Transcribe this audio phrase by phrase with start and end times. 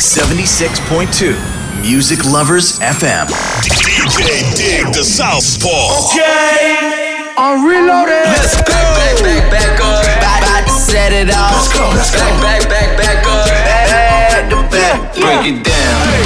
[0.00, 1.36] 76.2
[1.82, 3.28] Music Lovers FM.
[3.60, 6.08] DJ Dig the Southpaw.
[6.08, 8.24] Okay, I'm reloaded.
[8.24, 8.72] Let's go.
[8.72, 10.00] Back, back, back, back up.
[10.00, 11.52] About, about to set it off.
[11.52, 12.24] Let's go, let's go.
[12.40, 13.44] Back, back, back, back up.
[13.44, 15.12] Back to back.
[15.12, 16.00] Break it down.
[16.08, 16.24] Hey,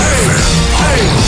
[0.00, 1.22] hey, hey.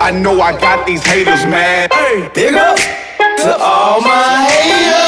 [0.00, 1.92] I know I got these haters mad.
[1.92, 2.28] Hey.
[2.34, 5.03] Big up to all my haters.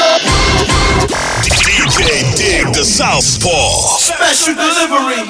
[2.77, 3.97] The Southpaw.
[3.97, 5.25] Special delivery.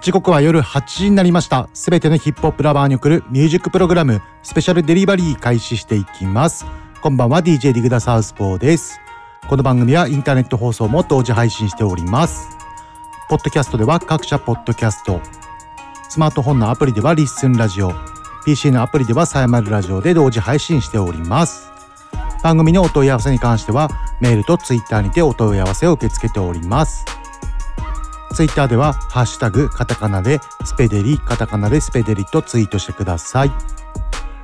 [0.00, 1.68] 時刻は夜8時になりました。
[1.72, 6.66] すべてのヒップホップラバーに送るミュージックプログラム、スペシャルデリバリー開始していきます。
[7.02, 8.98] こんばんは、DJ ディグダサウスポーです。
[9.48, 12.48] この番組はインターネット放送も同時配信しております。
[13.28, 15.20] ポッドキャストでは各社ポッドキャスト、
[16.08, 17.92] スマートフォンのアプリではリッスンラジオ、
[18.44, 21.77] PC のアプリではサヤマルラジオで同時配信しております。
[22.42, 23.88] 番組のお問い合わせに関しては
[24.20, 27.04] メールとツイッターにてお問い合わせを受け付けております。
[28.34, 33.50] ツイッターではハッシュタグカタカナでスペデリカタカナでスペデリとツイートしてください。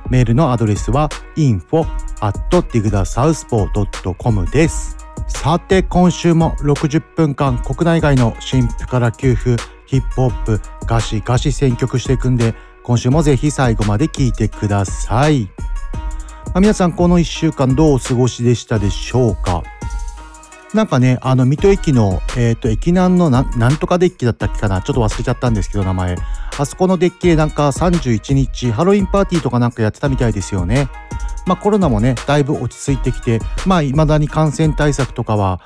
[0.09, 1.85] メールのアドレスは info
[2.19, 4.97] at digdasouthpaw.com です。
[5.27, 15.49] さて今週も60分間国内外の新婦から給付ヒップホップガシガシ選曲していくんで今週もぜひ最後まで聞いてください。
[16.55, 19.61] あ皆さんこの1週間どうお過ごしでしたでしょうか？
[20.73, 24.81] なんかね、あの、水戸駅の、えっ、と、駅南のなんなんとかデッキだったっけかな？
[24.81, 26.15] ちょっと忘れちゃったんですけど、名前。
[26.57, 30.87] あそこのデッキでなんか31日、ハロウィンパーティーとかなんかやってたみたいですよね。
[31.45, 35.59] まあコロナもね、だいぶ落ち着いてきて、まあ未だに感染対策とかは、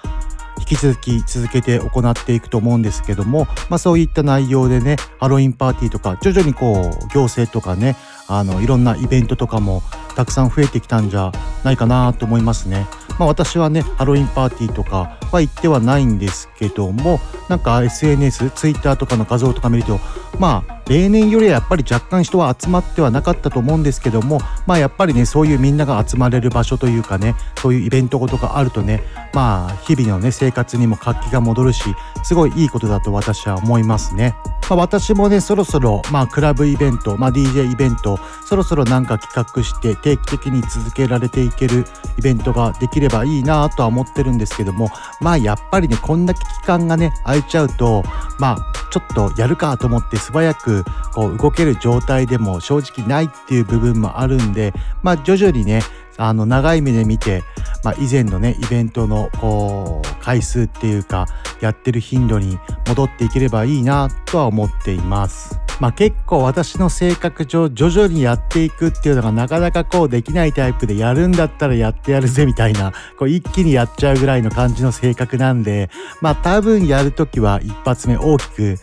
[0.57, 7.95] 引き続き続けて行っていくと思うんですけども、まあそういった内容でね、ハロウィンパーティーとか、徐々にこう、行政とかね、
[8.27, 9.83] あの、いろんなイベントとかも
[10.19, 11.31] たくさん増えてきたんじゃ
[11.63, 12.87] ないかなと思いますね。
[13.17, 19.97] まあ私はね、ハロウィンパーティーとかは行ってはないんですけども、なんか SNS、Twitter とかの画像とか見ると、
[20.37, 34.35] まあ例年よりはやっぱり若干人は集まってはなかったと思うんですけども、まあやっぱりね、そういうみんなが集まれる場所というかね、そういうイベントごとがあるとね、まあ日々のね、生活にも活気が戻るし、すごいいいことだと私は思いますね。
[34.67, 41.85] まあ私もね、そろそろ、まあクラブイベント、まあ DJ イベント、そろそろなんか企画して定期的に続けられていける
[42.17, 44.89] イベントができればいいなとは思ってるんですけども、
[45.21, 48.03] まあやっぱりね、こんだけ期間がね、空いちゃうと、
[48.39, 50.78] まあちょっとやるかと思って素早く
[51.13, 54.73] こう動ける状態でも正直ないっていう部分もあるんで、
[55.03, 55.81] まあ徐々にね、
[56.19, 57.43] あの長い目で見て、
[57.83, 61.27] まあ、以前のねイベントのこう回数っていうか
[61.61, 65.57] やってる頻度に戻っていければいいなとは思っています。
[65.79, 78.75] まあ結構私の性格上徐々にやっていくっていうのがなかなかこうできないタイプでやるんだったらやってやるぜみたいなこう一気にやっちゃうぐらいの感じの性格なんでまあ多分やるときは一発目大きく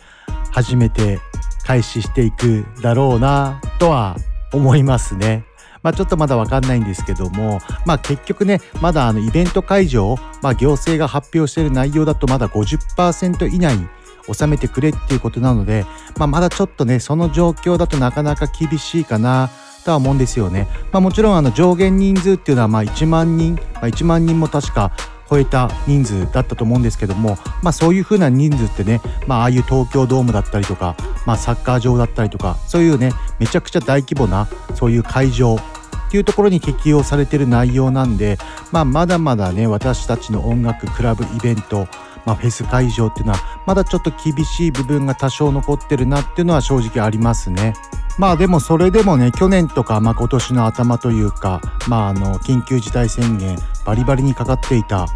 [0.51, 1.19] 始めて
[1.67, 4.15] 開始していくだろうなとは
[4.53, 5.43] 思いますね。
[5.83, 13.85] まあちょっとまだわかんないんですけども、まあ結局ね、まだあのイベント会場、まあ行政が発表している内容だとまだ50%以内に
[14.33, 15.85] 収めてくれっていうことなので、
[16.17, 19.49] まあまだちょっとね、その状況だとなかなか厳しいかな
[19.83, 20.67] とは思うんですよね。
[20.93, 24.93] まあもちろんあの上限人数っていうのはまあ1万人、まあ1万人も確か
[25.29, 30.95] 超えた人数だったと思うんですけども、まあそういう風な人数ってね、まあああいう東京ドームだったりとか、
[31.25, 38.37] まあサッカー場だったりとか、そういうね、めちゃくちゃ大規模なそういう会場っていうところに適用されてる内容なんで、
[38.71, 41.87] まあまだまだね、私たちの音楽、クラブ、イベント、
[42.25, 47.73] まあ、フェス会場っていうのはまだちょっと厳しい部分が多少残ってるなっていうのは正直ありますね。
[48.17, 55.07] まあでもそれでもね去年とか、まあ、今年の頭というか、まあ、あの緊急事態宣言バリバリにかかっていた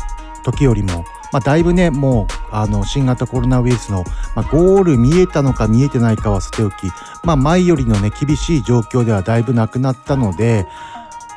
[0.44, 4.03] 時よりも、まあ、だいぶねもうあの新型コロナウイルスの、
[4.35, 6.88] まあ、ゴール見えたのか見えてないかはさておき、
[7.23, 10.67] まあ、前よりのね厳しい状況ではだいぶなくなったので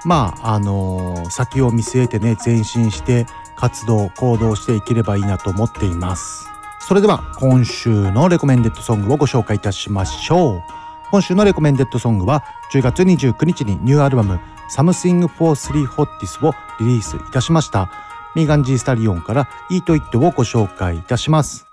[0.05, 3.27] まああの先を見据えてね前進して
[3.57, 6.47] 活動行動していければいいなと思っています。
[6.81, 10.84] それでは今週のレコメンデッドソングをご紹介いたしましょう。
[11.14, 17.88] 今週のレコメンデッドソングは10月29日にニューアルバム Something for Three Hottis をリリースいたしました
[18.34, 21.69] ミーガン・ジー・スタリオンから「Eat It」をご紹介いたします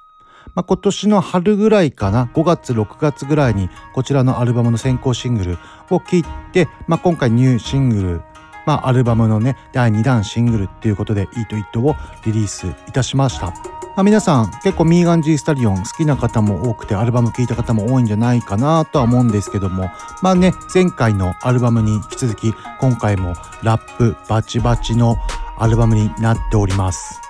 [0.54, 5.58] まあ、今年の春ぐらいかな5月6月ぐらいにこちらのアルバムの先行シングル
[5.90, 8.22] を聴いて、まあ、今回ニューシングル、
[8.68, 11.96] まあ、アルバムのね第2弾シングルっていうことで「Eat It」を
[12.28, 13.81] リリースいたしました。
[13.96, 19.90] まあ、皆さん結構ミーガン・ジー・スタリオン好きな方も多くてアルバム聴いた方も多いんじゃないかなとは思うんですけども
[20.22, 23.34] まあね前回のアルバムに引き続き今回も
[23.64, 25.18] ラップバチバチの
[25.58, 27.22] アルバムになっております。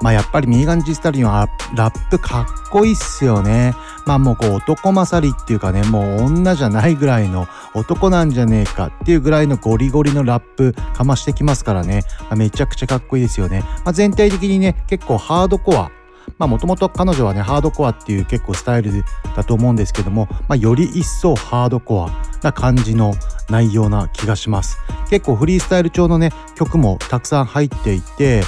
[0.00, 3.74] まあやっぱりミーガン・ジスタリンはラップかっこいいっすよね。
[4.06, 13.64] まあもうこう男勝りっていうかね、もう女じゃないぐらいの男なんじゃねえかっていうぐらいのゴリゴリのラップかましてきますからね、まあ、めちゃくちゃかっこいいですよね。
[13.84, 15.90] まあ、全体的にね、結構ハードコア、
[16.38, 19.04] もともと彼女はね、ハードコアっていう結構スタイル
[19.36, 23.14] だと思うんですけども、まあより一層ハードコアな感じの
[23.48, 24.78] 内容な気がします。
[25.10, 28.42] 結構フリースタイル調のね、曲もたくさん入っていて、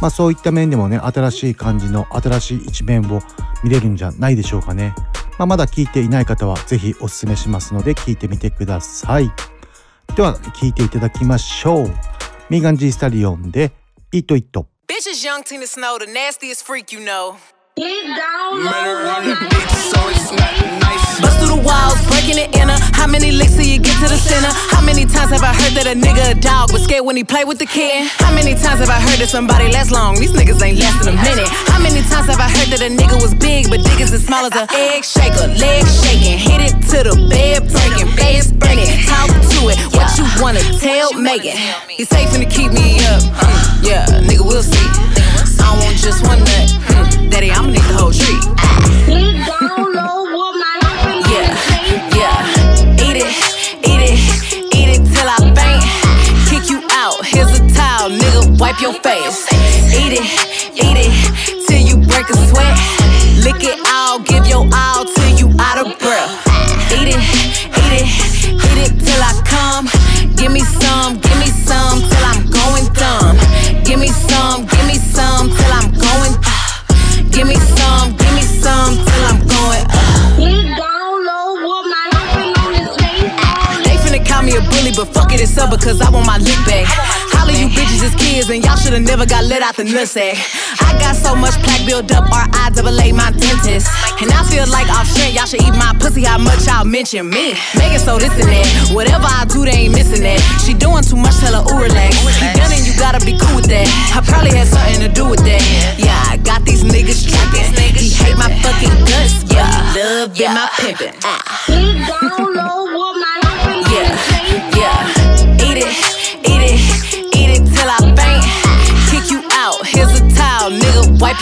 [0.00, 3.20] まあそういった面でもね、新しい感じの新しい一面を
[3.62, 4.94] 見れるんじゃないでしょうかね。
[5.38, 9.30] まあ、まだ聞いていない方はぜひおすすめしますので聞いてみてください。
[10.14, 11.94] では聞いていただきましょう。
[12.48, 13.72] ミーガン・ジー・スタリオンで
[14.12, 14.68] 「イット・イット」。
[14.88, 17.38] Bitches young Tina Snow, the nastiest freak you know.
[17.76, 18.85] Bust
[23.06, 24.50] How many licks till you get to the center?
[24.50, 27.22] How many times have I heard that a nigga a dog was scared when he
[27.22, 28.02] played with the kid?
[28.18, 30.18] How many times have I heard that somebody lasts long?
[30.18, 31.46] These niggas ain't lasting a minute.
[31.70, 34.26] How many times have I heard that a nigga was big but dick is as
[34.26, 35.46] small as a egg shaker?
[35.54, 38.90] Leg shaking, hit it to the bed breaking, face burning.
[39.06, 41.54] Talk to it, what you wanna tell Megan?
[41.86, 43.22] He's safe to keep me up.
[43.22, 44.90] Mm, yeah, nigga, we'll see.
[45.62, 46.74] I want just one nut.
[46.90, 49.75] Mm, daddy, I'ma need the whole tree.
[58.58, 59.44] Wipe your face.
[59.92, 60.24] Eat it,
[60.72, 61.12] eat it
[61.68, 62.72] till you break a sweat.
[63.44, 66.32] Lick it all, give your all till you out of breath.
[66.88, 68.08] Eat it, eat it,
[68.56, 69.84] eat it till I come.
[70.36, 73.36] Give me some, give me some till I'm going dumb.
[73.84, 76.32] Give me some, give me some till I'm going.
[77.28, 79.84] Give me some, give me some till I'm going.
[83.84, 86.38] They finna call me a bully, but fuck it, it's up because I want my
[86.38, 87.25] lick back.
[87.46, 90.34] Holla, you bitches is kids, and y'all shoulda never got let out the nutsack.
[90.82, 92.74] I got so much plaque built up, R.I.
[92.74, 93.86] double A my dentist.
[94.18, 97.30] And I feel like off shit, y'all should eat my pussy, how much y'all mention
[97.30, 97.54] me.
[97.78, 98.66] Making so this and that.
[98.90, 100.42] Whatever I do, they ain't missing that.
[100.66, 102.18] She doing too much, tell her, ooh, relax.
[102.18, 103.86] You done and you gotta be cool with that.
[104.10, 105.62] I probably had something to do with that.
[105.94, 107.78] Yeah, I got these niggas tripping.
[107.94, 109.94] He hate my fucking guts, yeah.
[109.94, 110.50] Love yeah.
[110.50, 111.14] my pimpin'.
[111.22, 112.85] Yeah,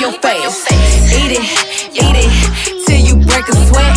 [0.00, 0.66] Your face.
[1.12, 3.96] Eat it, eat it till you break a sweat.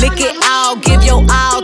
[0.00, 1.62] Lick it all, give your all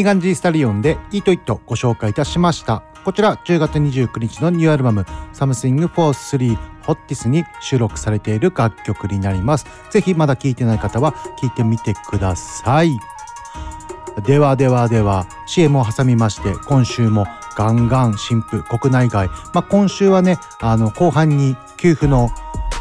[0.00, 2.82] ミーガン・ジー・スタリオンで「イート・イット」ご紹介いたしました。
[3.04, 5.04] こちら10月29日のニューアルバム
[5.34, 9.66] 「Something for Three Hottis」に収録されている楽曲になります。
[9.90, 12.98] ぜひまだ聴いてない方は聴いてみてください。
[14.24, 22.30] ではではでは CM を挟みまして今週もガンガン新婦国内外、まあ、今週はねあの後半に給付の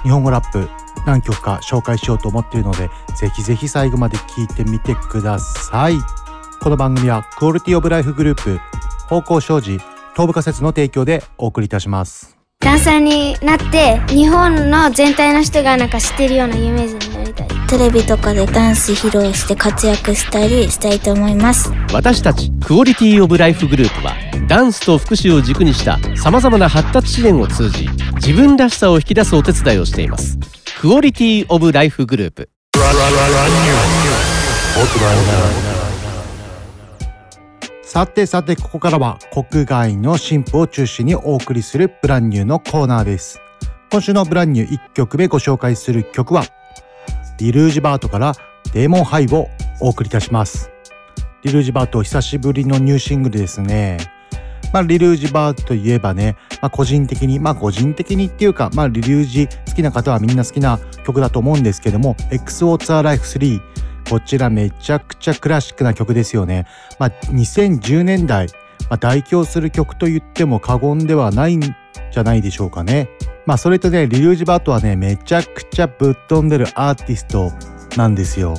[0.03, 0.69] 日本語ラップ
[1.05, 5.97] 何曲か紹介しようと思っているのでぜひぜひ最後まで聴いてみてください。
[6.61, 8.59] この番組はクオリティオブライフグループ
[9.07, 12.37] 方向障子東部仮説の提供でお送りいたします。
[12.59, 17.47] ダンサーになって日本の全体の人がなんか知ってるような有名人になりたい。
[17.69, 21.71] テレビとかでダンス披露して活躍したりしたいと思います。
[21.93, 24.13] 私たちクオリティオブライフグループは
[24.49, 30.37] ダンスと福祉を軸にしたさまざまな発達支援を通じ自分らしさを引き出すお手伝いをしています。
[30.81, 32.49] クオリティオブライフグループ
[37.91, 43.41] さてさてここからは国外の新婦を中心にお送りするブランニューのコーナーです。
[43.89, 46.43] 今週のブランニュー1曲目ご紹介する曲は
[47.39, 48.35] リルージバートから
[48.73, 49.49] デーモンハイを
[49.81, 50.69] お送りいたします。
[51.41, 53.97] リルージバート久しぶりのニューシングルですね。
[54.71, 60.77] まあ、リルージバーといえばね、まあ、個人的に、まあ、個人的にっていうか、まあ、リルージ好きな方はみんな好きな
[61.07, 63.59] 曲だと思うんですけども、XO ツアーライフ3、
[64.09, 66.65] こちらめちゃくちゃクラシックな曲ですよね。
[66.97, 68.47] まあ、2010年代、
[68.89, 73.09] まあ、代表する曲と言っても過言ではないんじゃないでしょうかね。
[73.45, 77.51] まあ、それとね、リルージバートはね、めちゃくちゃぶっ飛んでるアーティスト
[77.97, 78.55] なんですよ。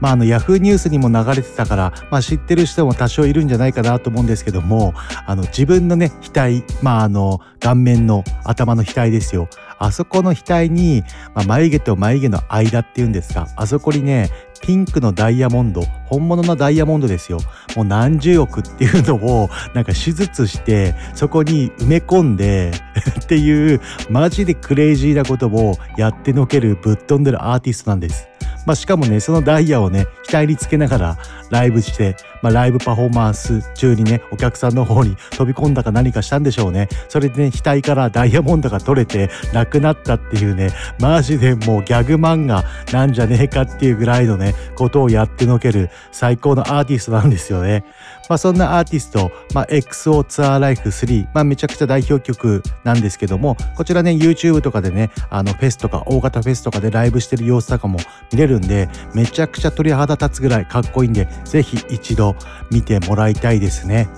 [0.00, 4.94] まあ、あの、ヤフーニュースにも流れてたから、まあ、知ってる人も多少いるんじゃないかなと思うんですけども、
[5.26, 9.48] あの、自分のね、額、まあ、あの、顔面の頭の額ですよ。
[9.78, 17.38] あそこの額に、まあ、眉毛と眉毛の間っていうんですか、あそこにね、ピンクのダイヤモンド、本物のダイヤモンドですよ。
[17.76, 22.72] もう何十億っていうのを、なんか手術して、そこに埋め込んで
[23.20, 28.27] っていう、マジでクレイジーなことをやってのけるぶっ飛んでるアーティストなんです。
[28.66, 31.18] まあ、しかもね、そのダイヤをね、額につけながら
[31.50, 36.88] ライブして、まあ、ライブパフォーマンス中にね、お客さんの方に飛び込んだか何かしたんでしょうね。
[37.08, 47.84] それでね、額からダイヤモンドが取れてなくなったっていうね、マジでもうギャグ漫画なんじゃねえかっていうぐらいのね、ことをやってのける最高のアーティストなんですよね。
[48.28, 57.98] まあ、そんなアーティスト、まあ、XO ツアーライフ3、まあ、めちゃくちゃ代表曲なんですけども、こちらね、YouTube とかでね、あの、フェスとか、大型フェスとかでライブしてる様子とかも
[58.32, 62.36] 見れるんで、めちゃくちゃ鳥肌立つぐらいかっこいいんで、ぜひ一度
[62.70, 64.08] 見てもらいたいですね。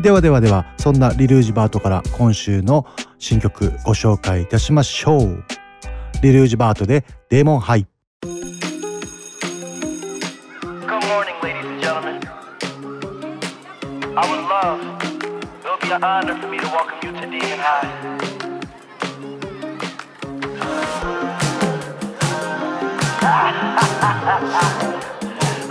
[0.00, 2.86] ではではでは、そんなリルージバートから今週の
[3.18, 5.44] 新曲ご紹介いたしましょう。
[6.22, 7.86] リルージバートでデーモンハイ。
[8.22, 8.30] Good
[11.04, 12.18] morning, ladies and gentlemen.
[14.22, 17.58] I would love, it would be an honor for me to welcome you to Demon
[17.58, 18.18] High.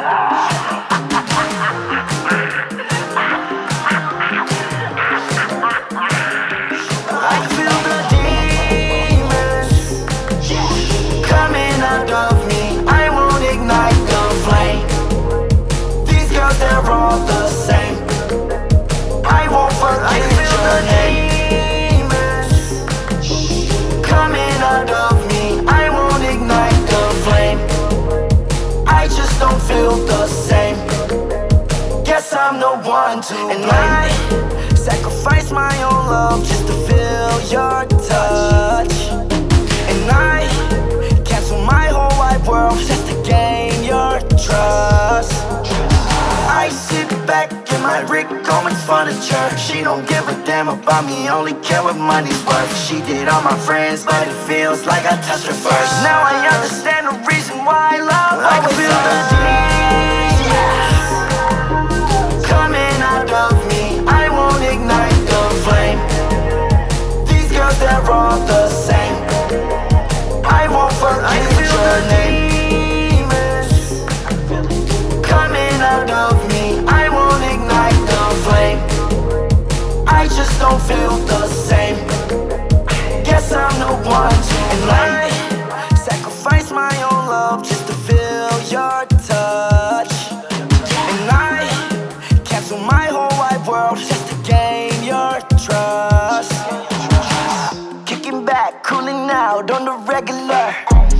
[0.02, 0.76] I
[33.50, 34.08] and I
[34.76, 38.96] sacrifice my own love just to feel your touch.
[39.90, 40.46] And I
[41.26, 45.34] cancel my whole wide world just to gain your trust.
[46.62, 49.50] I sit back in my Rick Owens furniture.
[49.58, 52.72] She don't give a damn about me, only care what money's worth.
[52.86, 55.92] She did all my friends, but it feels like I touched her first.
[56.06, 58.46] Now I understand the reason why I love.
[58.46, 59.39] I can feel the
[68.10, 69.18] girls, they're the same.
[70.44, 73.30] I won't forget your name.
[75.32, 76.66] Coming out of me,
[77.02, 78.80] I won't ignite the flame.
[80.08, 81.98] I just don't feel the same.
[83.28, 85.19] Guess I'm the one to and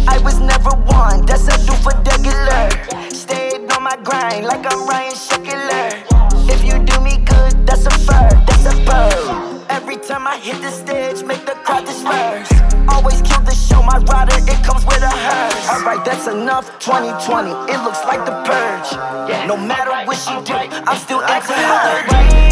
[0.10, 2.66] I was never one, that's a do for regular.
[3.14, 6.02] Stayed on my grind like I'm Ryan Sheckler.
[6.50, 9.66] If you do me good, that's a fur, that's a bird.
[9.70, 12.50] Every time I hit the stage, make the crowd disperse.
[12.90, 15.70] Always kill the show, my rider, it comes with a hearse.
[15.70, 16.66] Alright, that's enough.
[16.80, 18.90] 2020, it looks like the purge.
[19.48, 20.56] No matter what she do,
[20.90, 22.49] I'm still into her.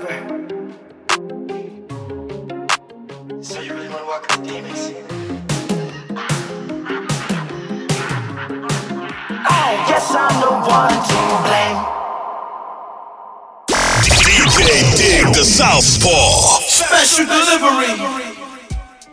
[0.00, 0.38] Forever.
[3.42, 4.92] So you really wanna walk with the demons?
[9.50, 11.80] I guess I'm the one to blame.
[14.04, 14.58] DJ
[14.96, 16.60] Dig the Southpaw.
[16.62, 18.38] Special delivery.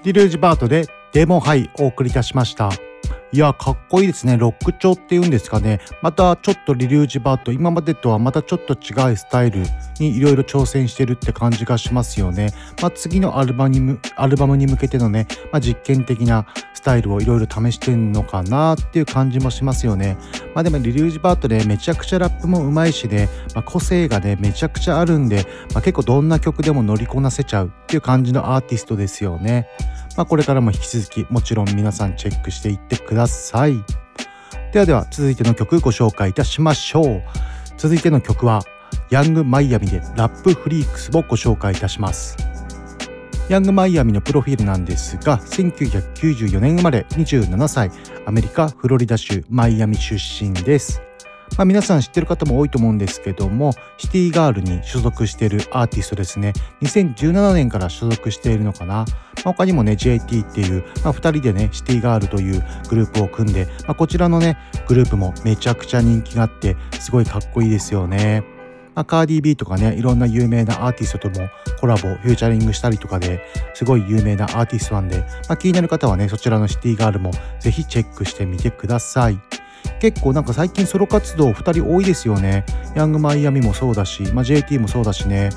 [0.03, 2.69] リルージバートででもはい、お送りいたしました。
[3.35, 4.37] いや、かっこいいですね。
[4.37, 5.81] ロック調っていうんですかね。
[6.01, 9.61] またちょっとリリュージバート、今までとはまたちょっと違うスタイル
[9.99, 12.53] にいろいろ挑戦してるって感じがしますよね。
[12.81, 20.15] まあ、次のアルバにむアルバムに向けてのね、まあ、実験的なスタイルをいろいろ試してんのかなっていう感じもしますよね。
[20.53, 29.67] まあでもリリュージバートでめちゃくちゃラップもうまいしね、まあ、個性がね、めちゃくちゃあるんで、まあ、結構どんな曲でも乗りこなせちゃうっていう感じのアーティストですよね。
[30.17, 33.83] まあ、これからも引き続きもちろん皆さんチェックしていってください。
[34.71, 37.23] ではでは続いての曲ご紹介いたしましょう。
[37.77, 38.61] 続いての曲は
[39.09, 42.37] ヤングマイアミでラップフリークスをご紹介いたします。
[43.49, 47.91] ヤングマイアミのプロフィールなんですが1994年生まれ27歳
[48.25, 51.01] アメリカフロリダ州マイアミ出身です。
[51.57, 59.05] まあ、皆さん知ってる方も多いと思うんですけどもシティガールに所属しているアーティストですね2017年から所属しているのかな、まあ、
[59.43, 64.57] 他にもね JT っていう、まあ、2人でねシティガールというグループを組んで、まあ、こちらのね
[64.87, 68.43] グループもめちゃくちゃ人気があってすごいかっこいいですよね。
[68.95, 71.49] まあ、カーディー・ビーとかねいろんな有名なアーティストとも
[71.81, 73.41] コラボフューチャリングしたりとかで
[73.73, 79.64] すごい有名なアーティストなんで、まあ、気になる方はねそちらのシティガールもぜひチェックしてみてください。
[79.99, 82.65] 結構なんか最近ソロ活動2人多いですよね。
[82.95, 85.49] ヤングマイアミもそうだし、まあ、JT もそうだしね。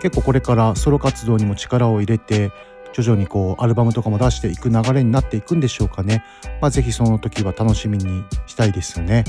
[0.00, 2.50] 結構これからソロ活動にも力を入れて、
[2.92, 6.24] 徐々にこうアルバムとかも出していく流れになっていくんでしょうかね。
[6.60, 9.24] まあ、ぜひその時は楽しみにしたいですよね。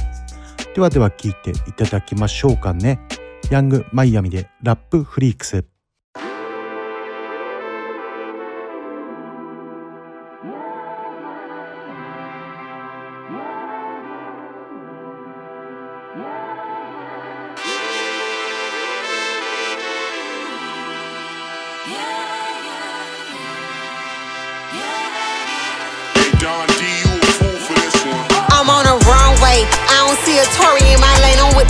[0.75, 2.99] ではでは聞いていただきましょうかね。
[3.49, 5.74] ヤングマイアミでラップフリークス。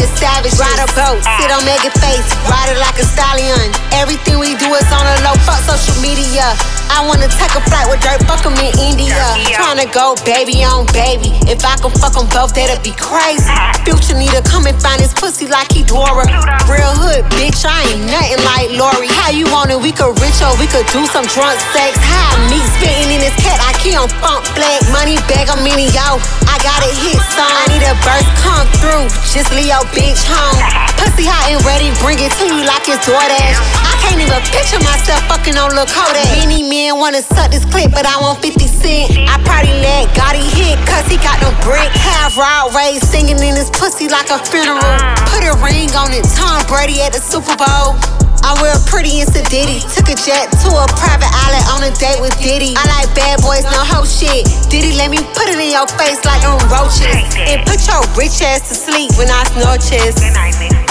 [0.06, 0.54] The savage.
[0.62, 3.74] Ride a boat, sit on Megan face, ride it like a stallion.
[3.94, 5.34] Everything we do is on a low.
[5.46, 6.54] Fuck social media.
[6.94, 8.22] I wanna take a flight with dirt.
[8.30, 9.18] Fuck 'em in India.
[9.58, 11.34] Tryna go baby on baby.
[11.50, 13.50] If I could fuck 'em both, that'd be crazy.
[13.84, 16.26] Future need to come and find his pussy like he Dora.
[16.70, 17.66] Real hood, bitch.
[17.66, 19.10] I ain't nothing like Lori.
[19.10, 19.82] How you want it?
[19.82, 21.98] We could rich or we could do some drunk sex.
[21.98, 23.60] How me spitting in this cat?
[23.70, 24.82] I key on funk black.
[24.94, 26.22] Money bag, I'm in yo.
[26.54, 27.56] I got a hit song.
[27.62, 29.06] I need a burst come through.
[29.34, 30.60] Just leave your bitch home.
[31.00, 33.58] Pussy hot and ready, bring it to you like it's DoorDash.
[33.88, 36.28] I can't even picture myself fucking on Lil Kodak.
[36.36, 39.16] Many men wanna suck this clip, but I want 50 cent.
[39.26, 41.90] I probably let Gotti hit, cause he got no brick.
[41.96, 44.84] Have Rod Ray singing in his pussy like a funeral.
[45.32, 48.15] Put a ring on it, Tom Brady at the Super Bowl.
[48.46, 49.82] I'm real pretty and sedity.
[49.90, 52.78] Took a jet to a private island on a date with Diddy.
[52.78, 54.46] I like bad boys, no hoe shit.
[54.70, 57.26] Diddy let me put it in your face like them roaches.
[57.42, 60.85] And put your rich ass to sleep when I snort chest.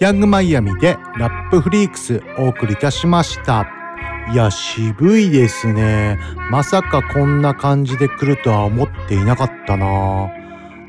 [0.00, 3.66] Yung Miami で Rap Freaks お送りいたしました。
[4.32, 6.20] いや、渋いですね。
[6.52, 10.28] まさかこんな感じで来るとは思っていなかったな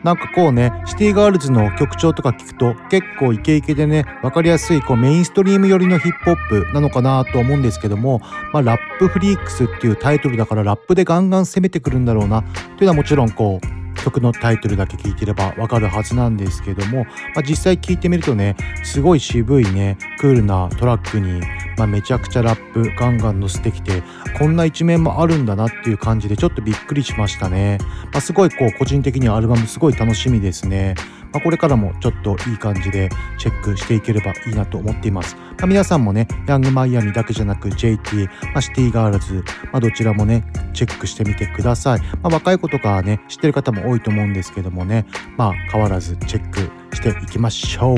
[0.04, 8.22] なんかこうね、 City Girls の曲調とか聞くと結構イケイケでね、わかりやすいこうメインストリーム寄りのヒップホップなのかなと思うんですけども、
[8.54, 21.42] まあ Rap Freaks っていうタイトルだからラップでガンガン攻めてくるんだろうなっていうのはもちろんこう、曲のタイトルだけ聞いてればわかるはずなんですけども、まあ、実際聞いてみるとねすごい渋いねクールなトラックに、
[21.78, 24.04] まあ、めちゃくちゃラップガンガン乗せてきて
[24.38, 27.78] こんな一面もあるんだなっていう感じでちょっとびっくりしましたね、
[28.12, 30.96] まあ、すごいこう個人的にはアルバムすごい楽しみですね、
[31.36, 39.44] まあ、これからもちょっといい感じでチェックしていければいいなと思っています、まあ、皆さんもねヤングマイアミだけじゃなく JT、まあ、シティガールズ、
[39.74, 47.98] まあ、どちらもねチェックしてみてください、まあ、若い子とかね知ってる方も多いと思うんですけどもねまあ変わらずチェックしていきましょう。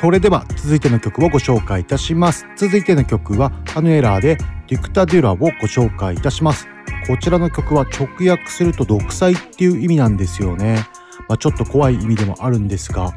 [0.00, 2.46] それでは続いての曲をご紹介いたします。
[2.56, 4.38] 続いての曲はアヌエラーで
[4.68, 6.66] ディクタデュラをご紹介いたします。
[7.06, 10.86] こちらの曲は直訳すると独裁っていう意味なんですよね。
[11.30, 13.12] まあ、ちょっと怖い意味でもあるんですが、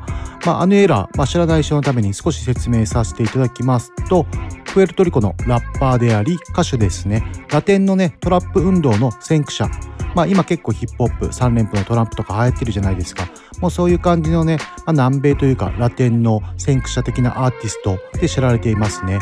[0.46, 4.28] まあ、アヌエラ、まあ、知らない人のために少し説明させていただきますと
[4.72, 9.68] プエルトリコのラッパーであり歌手ですねラテンのねトラップ運動の先駆者
[10.14, 13.28] まあ今結構ヒップホップ3連符のトラップとか流行ってるじゃないですか、
[13.62, 19.18] もうそういう感じのね、まあ、南米というかラテンの先駆者的なアーティストで知られていますね。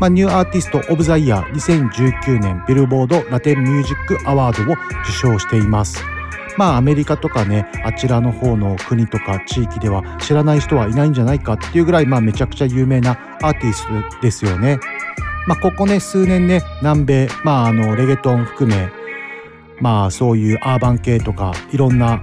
[0.00, 4.74] まあ、 New Artist of the Year 2019年 Billboard Latin Music Award を
[5.04, 6.15] 受賞しています。
[6.56, 14.78] まあアメリカとかねあちらの方の国とか地域では知らない人はいないんじゃないかっていうぐらいまあめちゃくちゃ有名なアーティストですよね。
[15.46, 18.90] まあここね数年ね南米まああのレゲトン含め
[19.80, 22.22] まあそういうアーバン系とかいろんな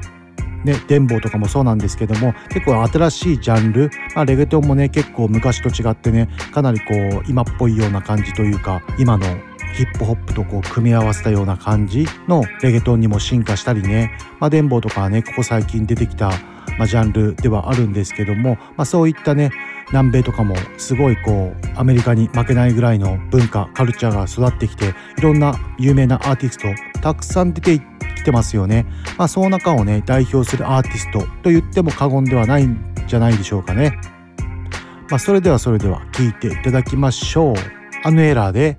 [0.64, 9.26] ね、電棒とかもそうなんですけども結構新しいジャンル、まあ、レゲトンもね結構昔と違ってねかなりこう今っぽいような感じというか今の
[9.74, 16.30] ヒップホップとこう組み合わせたような感じのレゲトンにも進化したりね、まあ、電棒とかはねここ最近出てきた、
[16.78, 19.52] まあ、ジャンルではあるんですけども、まあ、そういったね
[19.90, 26.68] 南米とかもすごいこうアメリカに負けないぐらいの文化カルチャーが育ってきていろんな有名なアーティスト
[27.02, 27.80] たくさん出て
[28.16, 28.86] きてますよね。
[29.18, 34.00] まあその中をね代表するアーティストと言っても過言ではないんじゃないでしょうかね。
[35.10, 37.56] まあそれではそれでは聴いていただきましょう。
[38.06, 38.78] アヌエラーで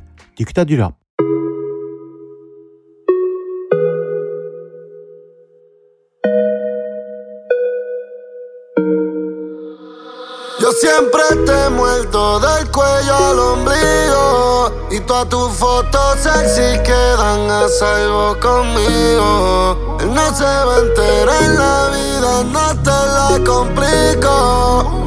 [10.60, 17.50] Yo siempre te he muerto del cuello al ombligo Y todas tus fotos sexy quedan
[17.50, 19.98] a salvo conmigo.
[20.00, 25.04] Él no se va a enterar en la vida, no te la complico.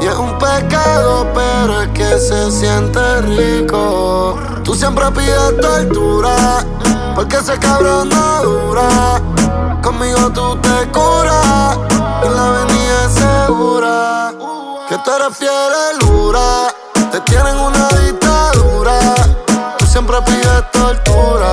[0.00, 4.33] Y es un pecado, pero es que se siente rico.
[4.64, 6.64] Tú siempre pides tortura,
[7.14, 9.20] porque ese cabrón no dura
[9.82, 11.78] Conmigo tú te curas,
[12.24, 14.14] y la avenida es segura
[14.88, 15.52] que tú eres fiel
[16.00, 16.68] lura,
[17.10, 18.98] te tienen una dictadura.
[19.78, 21.50] Tú siempre pides tortura,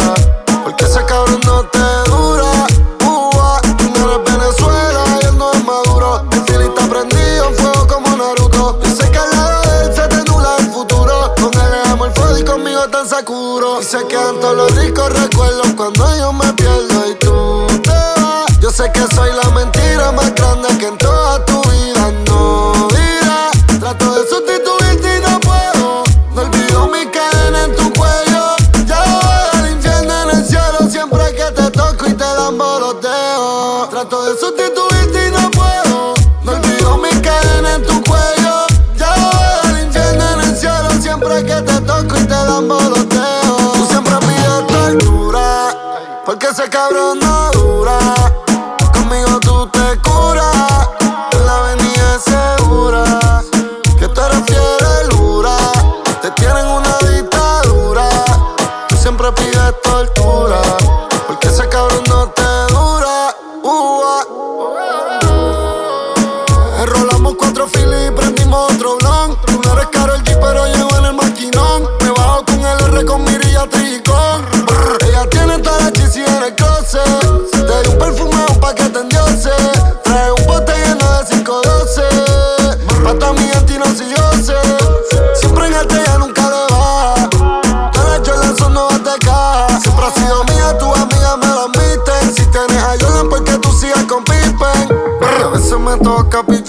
[0.63, 2.50] porque ese cabrón no te dura.
[13.11, 13.81] Sakuro.
[13.81, 15.73] Y se quedan todos los ricos recuerdos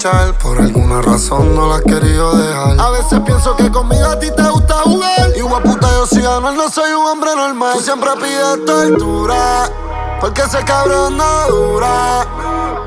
[0.03, 2.77] Por alguna razón no la he querido dejar.
[2.77, 5.31] A veces pienso que conmigo a ti te gusta jugar.
[5.33, 7.77] Y puta, yo si gano, no soy un hombre normal.
[7.77, 9.71] Tú siempre pides tortura.
[10.19, 12.27] Porque ese cabrón no dura.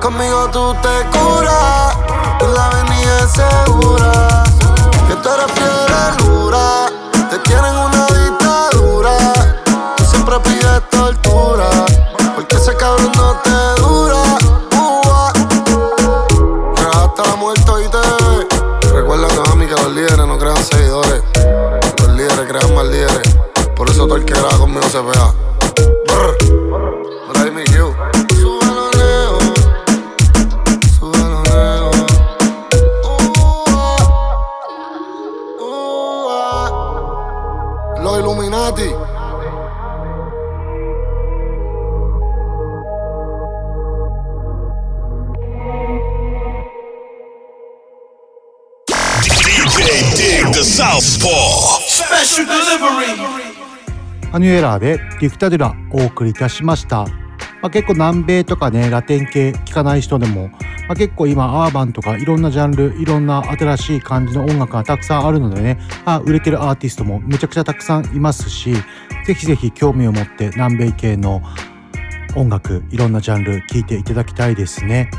[0.02, 1.96] Conmigo tú te curas.
[2.40, 4.44] En la avenida es segura.
[5.08, 6.86] Que tú eres fiel lura.
[7.30, 9.16] Te tienen una dictadura.
[9.96, 11.70] Tú siempre pides tortura.
[12.34, 13.65] Porque ese cabrón no te
[24.26, 25.55] cualquiera conmigo se vea.
[54.36, 57.06] アニュエラーでディクタデュラお送りいたしました。
[57.62, 60.58] まあ、結構南米とかねラテン系聞かない人でも、ま
[60.90, 68.74] あ、結構今アーバンとかいろんなジャンルいろんな新しい感じの音楽がたくさんあるのでね、あ、売れてるアーティストもめちゃくちゃたくさんいますし
[69.24, 71.40] ぜひぜひ興味を持って南米系の
[72.36, 75.10] 音楽いろんなジャンル聴いていただきたいですね。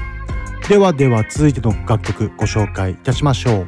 [0.69, 3.67] ではでは続いての楽曲ご紹介いたしましょう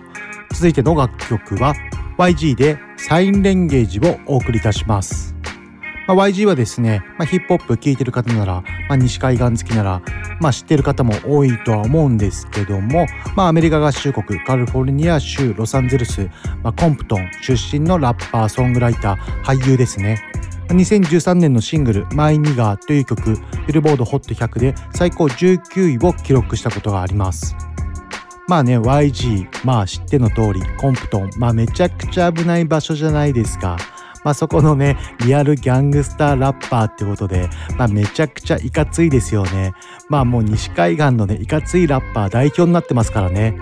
[0.53, 1.73] 続いての楽曲は
[2.19, 5.38] YG でサインレンゲージをお送りいたします
[6.09, 10.01] まあ、YG はですね、まあ、ヒップホップ聴いてる方なら、まあ、西海岸好きなら、
[10.39, 16.27] まあ、知ってる方も多いとは思うんですけども、まあ、アメリカ合衆国カリフォルニア州ロサンゼルス、
[16.63, 20.19] まあ、コンプトン出身のラッパーソングライター俳優ですね。
[20.69, 27.55] 2013年のシングル「マイニガー」という曲ビルボード HOT100 で最高19位を記録したことがあります。
[28.47, 33.77] まあね YG まあ知っての通りコンプトンまあめちゃくちゃ危ない場所じゃないですか。
[34.23, 39.73] まあ、そこのね、リアルギャングスターラッパーってことで、まあ、めちゃくちゃいかついですよね。
[40.09, 43.55] まあもう西海岸のね、いかついラッパー代表になってますからね。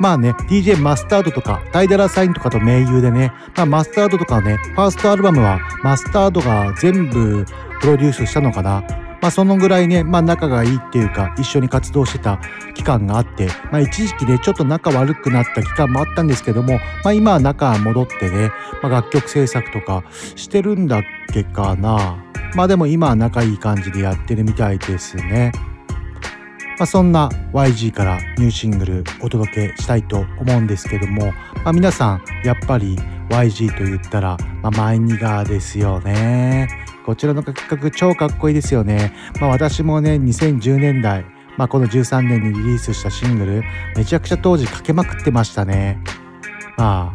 [0.00, 7.44] まあね、DJ マスタードとか、タイダラサインとかと盟友でね、まあマスタードとかね、ファーストアルバムはマスタードが全部
[7.80, 8.82] プロデュースしたのかな。
[9.20, 12.40] まあそのぐらいね、まあ仲がいいっていうか、一緒に活動してた
[12.74, 18.50] 期間があって、まあ一時期、ね、ちょっと仲悪くなった期間もあったんですけども、まあ今は仲戻ってね、
[18.82, 20.04] まあ楽曲制作とか
[20.36, 21.02] してるんだっ
[21.32, 22.24] けかな。
[22.54, 25.52] まあでも今は仲いい感じでやってるみたいですね。
[26.80, 32.96] まあ、そんな YG からニューシングルお届けしたいと思うんですけども、まあ、皆さんやっぱり
[33.28, 36.70] YG と言ったら、まあ、マイニガーですよね。
[37.04, 39.12] こちらの楽曲超かっこいいですよね。
[39.42, 41.26] まあ私もね、2010年代、
[41.58, 43.62] まあこの13年にリリースしたシングル、
[43.94, 45.98] めちゃくちゃ当時かけまくってましたね。
[46.78, 47.12] ま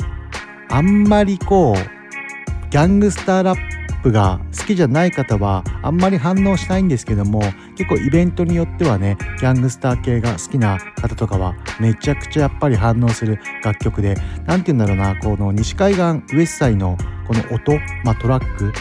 [0.70, 7.42] あ、あんまりこう、ギャングスターラップが好きじゃない方はあんまり反応しないんですけども
[7.76, 14.16] 結構イベントによってはねギャングスター系が好きな方とかはめちゃくちゃやっぱり反応する楽曲で
[14.46, 18.72] 何て言うんだろうなこの西海岸ウエスサイのこの音、まあ、トラック。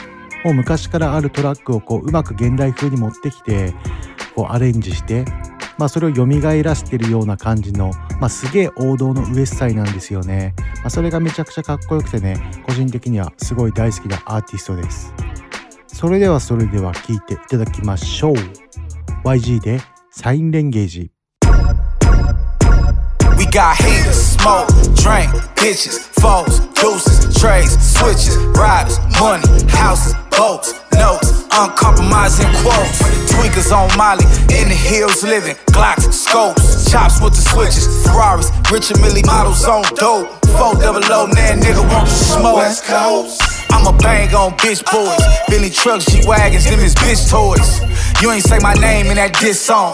[0.44, 3.72] もう昔からあるトラックをこううまく現代風に持ってきて
[4.34, 5.24] こうアレンジして、
[5.78, 6.26] まあ、それを蘇
[6.62, 15.12] らせてるような感じの、まあ、すげえ王道のウエスサイなんですよね、まあ、それがめちゃくちゃかっこよくてね個人的にはすごい大好きなアーティストです。
[15.94, 18.34] それではそれでは聴いていただきましょう。
[19.24, 21.12] YG でサインレンゲージ。
[23.38, 32.50] We got haters, smoke, drink, bitches, foes, deuces, trays, switches, riders, money, houses, boats, notes, uncompromising
[32.62, 32.98] quotes.
[33.30, 38.90] Tweakers on Molly, in the hills living, Glocks, scopes, chops with the switches, Ferraris, rich
[38.90, 40.28] and Millie models on dope.
[40.54, 42.56] Four double O, nan nigga want to smoke.
[42.56, 43.42] West Coast.
[43.70, 45.18] I'ma bang on bitch boys.
[45.48, 47.80] Billy trucks, G wagons, them is bitch toys.
[48.22, 49.92] You ain't say my name in that diss song.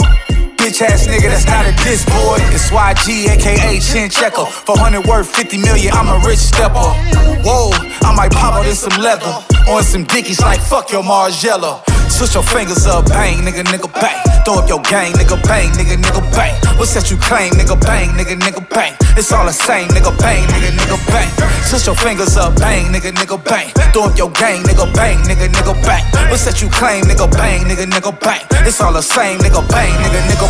[0.60, 2.36] Bitch ass nigga, that's not a diss boy.
[2.52, 4.44] It's YG, aka Chin Checker.
[4.44, 6.92] 400 worth 50 million, I'm a rich stepper.
[7.40, 7.72] Whoa,
[8.04, 9.32] I might pop out in some leather.
[9.68, 11.80] On some dickies like fuck your Margiela.
[12.10, 14.20] Switch your fingers up, bang, nigga, nigga, bang.
[14.44, 16.52] Throw up your gang, nigga, bang, nigga, nigga, bang.
[16.76, 18.92] What's that you claim, nigga, bang, nigga, nigga, bang.
[19.16, 21.30] It's all the same, nigga, bang, nigga, nigga, bang.
[21.64, 23.70] Switch your fingers up, bang, nigga, nigga, bang.
[23.94, 26.04] Throw up your gang, nigga, bang, nigga, nigga, bang.
[26.28, 28.42] What's that you claim, nigga, bang, nigga, nigga, bang.
[28.66, 30.49] It's all the same, nigga, bang, nigga, nigga,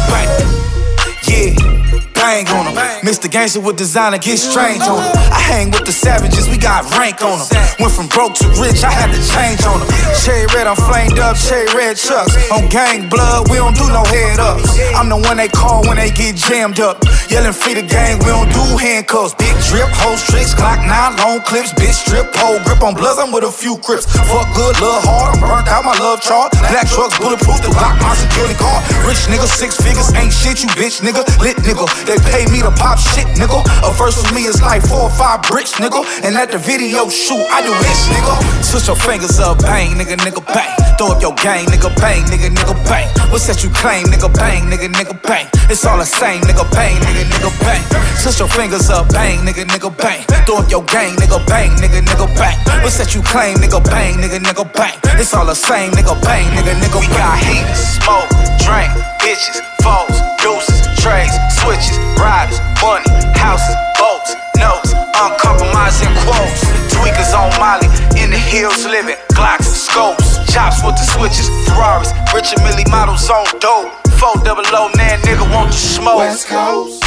[1.31, 2.76] yeah bang on them.
[3.00, 3.30] Mr.
[3.30, 5.12] Gangster with designer, get strange on them.
[5.33, 7.48] I hang with the savages, we got rank on them.
[7.80, 9.88] Went from broke to rich, I had to change on them.
[10.20, 12.37] Cherry red, I'm flamed up, cherry red chucks.
[12.52, 14.76] On gang blood, we don't do no head ups.
[14.92, 17.00] I'm the one they call when they get jammed up.
[17.33, 19.33] Yelling free the gang, we don't do handcuffs.
[19.40, 23.33] Big drip, hoes, tricks, clock nine, long clips, bitch strip, pole grip on bloods, I'm
[23.33, 24.04] with a few crips.
[24.28, 26.52] Fuck good, love hard, I'm burnt out my love chart.
[26.68, 28.85] Black trucks, bulletproof, the block my security guard.
[29.09, 31.24] Rich nigga, six figures, ain't shit, you bitch nigga.
[31.40, 33.62] Lit nigga, they pay me to pop shit nigga.
[33.87, 36.03] A verse with me is like four or five bricks nigga.
[36.27, 38.35] And at the video shoot, I do this nigga.
[38.66, 40.75] Switch your fingers up, bang, nigga, nigga, bang.
[40.99, 43.07] Throw up your gang, nigga, bang, nigga, nigga, bang.
[43.31, 45.46] What's that you claim, nigga, bang, nigga, nigga, bang.
[45.70, 47.83] It's all the same, nigga, bang, nigga, nigga, bang.
[48.18, 50.27] Switch your fingers up, bang, nigga, nigga, bang.
[50.46, 52.59] Throw up your gang, nigga, bang, nigga, nigga, bang.
[52.83, 54.99] What's that you claim, nigga, bang, nigga, nigga, bang.
[55.14, 57.07] It's all the same, nigga, bang, nigga, nigga, bang.
[57.07, 58.90] We got heat, smoke, drink,
[59.23, 60.69] bitches, foes, deuces,
[61.01, 66.61] trays, switches, riders, money, houses, boats, notes, uncompromising quotes.
[66.93, 67.89] Tweakers on Molly,
[68.21, 73.29] in the hills living, Glocks, scopes, chops with the switches, Ferraris, rich and Millie models
[73.31, 73.89] on dope.
[74.21, 76.19] Four double O, nan nigga want to smoke.
[76.19, 77.03] West Coast.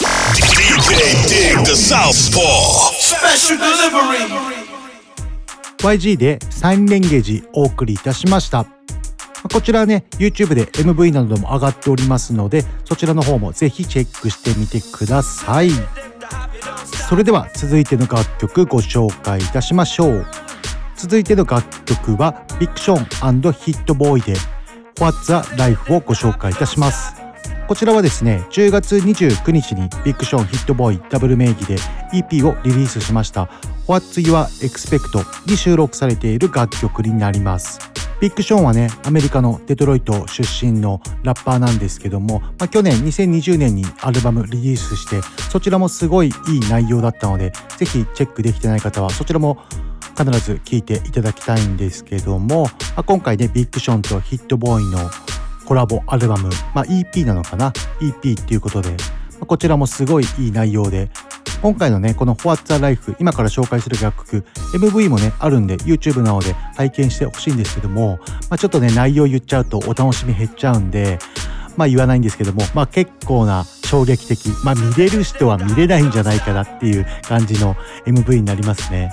[0.00, 2.95] DJ Dig the Southpaw.
[5.78, 8.66] YG でサインレンゲージお送りいたしました。
[9.52, 15.70] こちらね YouTube で MV なども上がっておりますのでそちらの方もぜひチェックしてみてください。
[17.08, 20.26] それでは続いての楽曲ご紹介いたしましょう。
[20.96, 23.04] 続いての楽曲はビクション
[23.52, 24.34] ヒットボーイで
[24.96, 27.25] What's a Life をご紹介いたします。
[27.68, 31.76] こちらはですね10月29日にビクションヒットボーイダブル名義で
[32.12, 33.48] EP をリリースしました。
[33.86, 37.78] What's Your Expect に収録されている楽曲になります。
[38.18, 49.58] ビッグショーンはね、アメリカのデトロイト出身のラッパーなんですけども、まあ、去年2020年にアルバムリリースして、そちらもすごいいい内容だったので、ぜひチェックできてない方はそちらも
[50.16, 55.10] 必ず聴いていただきたいんですけども、まあ、今回ね、ビッグショーンとヒットボーイの
[55.66, 58.96] コラボアルバム、まあ、EP なのかな ?EP っていうことで、ま
[59.42, 61.10] あ、こちらもすごいいい内容で、
[61.60, 71.18] 今回のね、この What's a Life、今から紹介する楽曲、MV もね、あるんで、YouTube なので拝見してほしいんですけども、まあ、ちょっとね、内容言っちゃうとお楽しみ減っちゃうんで、
[71.76, 77.74] まあ言わないんですけども、まあ結構な衝撃的、まあ見れる人は見れないんじゃないかなっていう感じの
[78.06, 79.10] MV になりますね。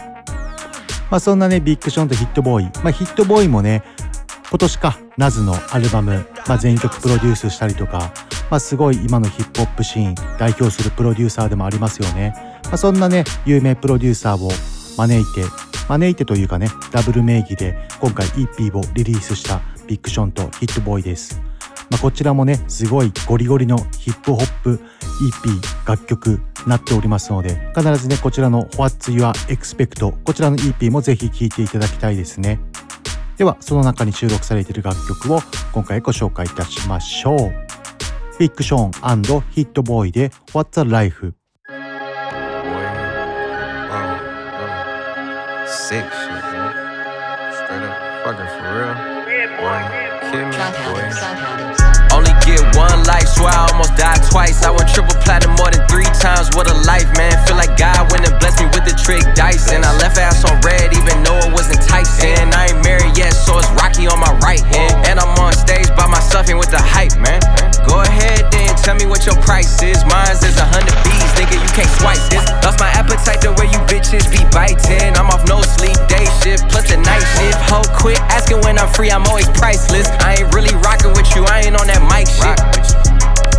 [1.12, 3.84] まあそんなね、ビッグションとヒットボーイ、まあヒットボーイもね、
[4.54, 8.13] 今年か、ナズのアルバム、まあ、全曲プロデュースしたりとか、
[8.52, 12.36] まあ、すごい今のヒップホップシーン代表するプロデューサーでもありますよね。
[12.66, 14.52] まあ、そんなね、有名プロデューサーを
[14.96, 15.50] 招いて、
[15.89, 21.42] 招いてというかね、ダブル名義で今回 EP をリリースしたビッグションとヒットボーイです。
[21.89, 24.80] まあ、こちらもね、すごいゴリゴリのヒップホップ
[25.48, 32.60] EP 楽曲なっておりますので、必ずね、こちらの What's Your Expect こちらの EP もぜひ聴いていただきたいですね。
[33.38, 35.39] では、その中に収録されている楽曲を
[35.72, 37.38] 今回ご紹介いたしましょう。
[38.39, 41.34] ビッグショーンヒットボーイで What's a Life
[45.67, 46.72] Sick shit, bro.
[47.52, 49.13] Straight up fucking for real.
[49.58, 50.03] Boy,
[50.34, 50.50] Only
[52.41, 54.65] get one life, swear I almost died twice.
[54.65, 56.50] I went triple platinum more than three times.
[56.58, 57.38] What a life, man.
[57.46, 59.69] Feel like God went and blessed me with the trick dice.
[59.69, 62.50] And I left ass on red, even though it was enticing.
[62.50, 65.06] I ain't married yet, so it's rocky on my right hand.
[65.06, 67.38] And I'm on stage by myself and with the hype, man.
[67.86, 70.02] Go ahead then, tell me what your price is.
[70.10, 72.41] Mine's is a hundred B's, nigga, you can't swipe this.
[72.65, 75.13] Lost my appetite the way you bitches be biting.
[75.13, 77.62] I'm off no sleep, day shift, plus the night shift.
[77.69, 80.10] Ho, quit asking when I'm free, I'm always priceless.
[80.23, 82.57] I ain't really rocking with you, I ain't on that mic shit.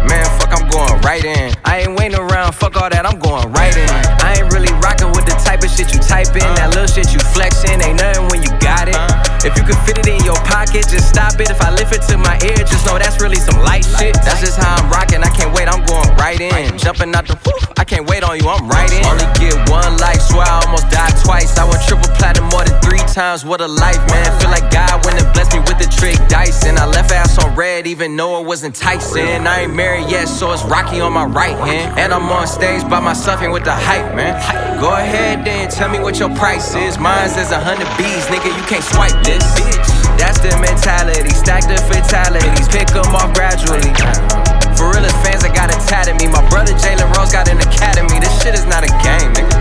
[0.09, 1.55] Man, fuck, I'm going right in.
[1.65, 3.89] I ain't waiting around, fuck all that, I'm going right in.
[4.25, 6.49] I ain't really rocking with the type of shit you type in.
[6.59, 8.97] That little shit you flexing, ain't nothing when you got it.
[8.97, 9.14] Uh-huh.
[9.45, 11.51] If you can fit it in your pocket, just stop it.
[11.51, 14.17] If I lift it to my ear, just know that's really some light shit.
[14.25, 16.79] That's just how I'm rocking, I can't wait, I'm going right in.
[16.79, 19.05] Jumping out the whoop, I can't wait on you, I'm right in.
[19.05, 21.57] Only get one life, swear I almost died twice.
[21.59, 24.27] I went triple platinum more than three times, what a life, man.
[24.41, 26.65] Feel like God went and blessed me with the trick dice.
[26.65, 29.47] And I left ass on red, even though it was enticing.
[29.47, 31.99] I ain't married yet, so it's rocky on my right hand.
[31.99, 34.35] And I'm on stage by myself and with the hype, man.
[34.81, 36.97] Go ahead then, tell me what your price is.
[37.35, 39.34] Is a hundred B's, nigga, you can't swipe this.
[40.19, 43.91] That's the mentality, stack the fatalities, pick them off gradually.
[44.77, 46.27] For real fans, I got it tatted me.
[46.27, 48.21] My brother Jalen Rose got an academy.
[48.21, 49.55] This shit is not a game, nigga.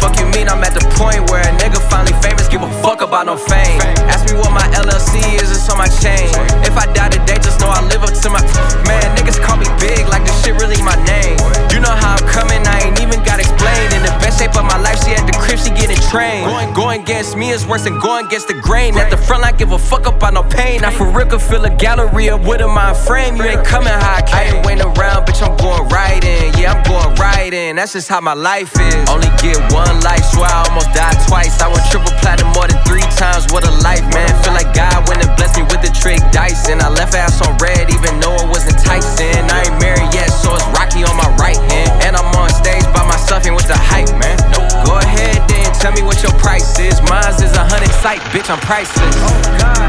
[0.00, 3.00] Fuck you mean I'm at the point where a nigga finally famous, give a fuck
[3.00, 3.80] about no fame.
[4.08, 6.28] Ask me what my LLC is, it's on my chain.
[6.64, 8.40] If I die today, just know I live up to my.
[8.84, 11.36] Man, niggas call me big like this shit really my name.
[11.72, 13.92] You know how I'm coming, I ain't even got explained.
[13.96, 15.83] In the best shape of my life, she at the crib, she getting
[16.14, 16.46] trained.
[16.46, 18.96] Going, going against me is worse than going against the grain.
[18.96, 20.84] At the front, I give a fuck about no pain.
[20.84, 23.36] I for real could feel a gallery up with a mind frame.
[23.36, 24.34] You ain't coming how I came.
[24.34, 26.54] I ain't waiting around, bitch, I'm going right in.
[26.54, 27.76] Yeah, I'm going right in.
[27.76, 29.10] That's just how my life is.
[29.10, 31.60] Only get one life, so I almost died twice.
[31.60, 33.50] I went triple platinum more than three times.
[33.50, 34.30] What a life, man.
[34.44, 36.70] Feel like God went and blessed me with the trick dice.
[36.70, 39.50] And I left ass on red, even though it wasn't Tyson.
[39.50, 41.90] I ain't married yet, so it's rocky on my right hand.
[42.06, 44.38] And I'm on stage by myself and with the hype, man.
[44.86, 46.96] Go ahead then, tell me what your price is.
[47.02, 49.20] Mine's is a hundred sight, bitch, I'm priceless.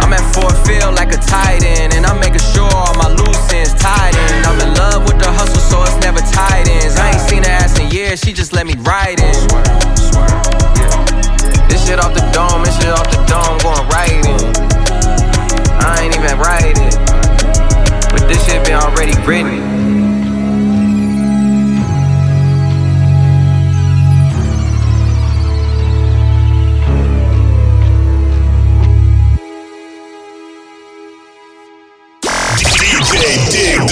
[0.04, 3.48] I'm at Fort Field like a tight end, and I'm making sure all my loose
[3.56, 4.44] ends tied in.
[4.44, 7.00] I'm in love with the hustle, so it's never tight ends.
[7.00, 9.40] I ain't seen her ass in years, she just let me ride in.
[11.72, 14.52] This shit off the dome, this shit off the dome, going right in.
[15.80, 16.92] I ain't even write it,
[18.12, 19.75] but this shit been already written.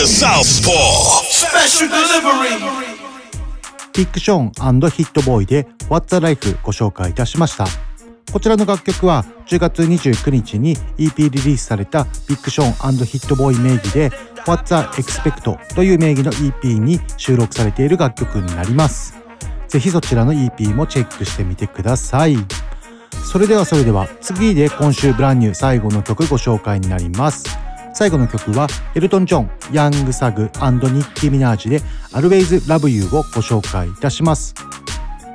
[0.03, 1.23] The Southpaw.
[1.31, 2.59] Special delivery.
[3.95, 4.51] フィクション
[4.89, 7.65] ヒットボーイで What's a Life ご紹介いたしました。
[8.33, 12.73] こちらの楽曲は10月29日に EP リリースされたビクション
[13.05, 14.09] ヒットボーイ名義で
[14.45, 19.17] What's a Expect という名義の EP に収録されている楽曲になります。
[19.69, 22.35] ぜひそちらの EP もチェックしてみてください
[23.25, 27.63] それではそれでは次で今週ブランニュー最後の曲ご紹介になります
[27.93, 31.79] 最後の曲はエルトン・ジョン、ヤング・サグニッキー・ミナージで
[32.11, 34.55] Always Love You をご紹介いたします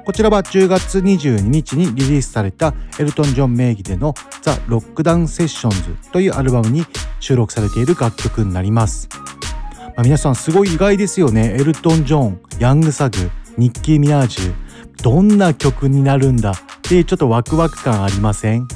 [0.04, 6.84] こちらは10月22日にリリースされたエルトン・ジョン名義での The Lockdown Sessions というアルバムに
[7.20, 9.06] 収録されている楽曲になります。
[9.84, 11.52] まあ、皆さんすごい意外ですよね。
[11.52, 14.54] エルトン・ジョン、ヤング・サグ、ニッキー・ミナージュ。
[15.02, 18.66] どんな曲になるんだってちょっとワクワク感ありません？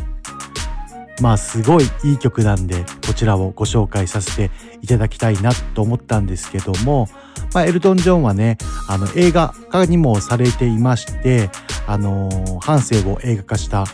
[1.20, 4.50] まあすごいいい曲なんでこちらをご紹介させて
[4.80, 7.08] いただきたいなと思ったんですけども、
[7.54, 8.58] まあ、エルトン・ジョンはね
[8.88, 11.50] あの映画化にもされていまして
[11.86, 13.84] あのー、半生を映画化した、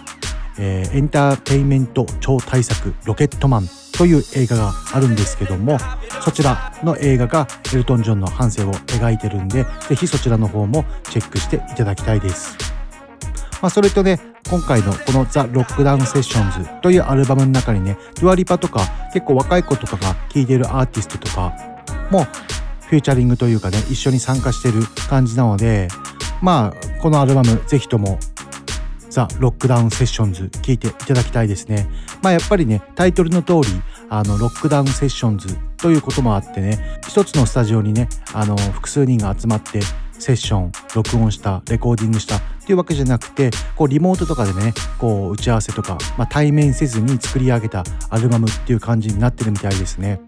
[0.58, 5.78] えー、エンターテインメント超大作「ロケットマン」という映画があるんですけども
[6.20, 12.56] そちらの映画がエルトン・ジョンの半生を描いてるんで是非そちらの方もチェックしていただきたいです。
[13.60, 14.20] まあ、それとね
[14.50, 18.80] 今回のこの The Lockdown Sessions というアルバムの中にね、 Dua Lipa とか
[19.12, 21.52] 結構若い子とかが聴いてるアーティストとか
[22.10, 22.24] も
[22.86, 25.88] featuring というかね、一緒に参加してる感じなので、
[26.40, 28.18] まあ、このアルバムぜひとも
[29.10, 31.88] The Lockdown Sessions 聴いていただきたいですね。
[32.22, 39.80] まあやっぱりね、タイトルの通り、あの、 Lockdown Sessions ということもあってね、一つのスタジオにね、あの、複数人が集まって
[40.18, 50.20] セッション、録音した、レコーディングしたっていうわけじゃなくて、こうリモートとかでね、こう打ち合わせとか、まあ、対面せずに作り上げたアルバムっていう感じになってるみたいですね。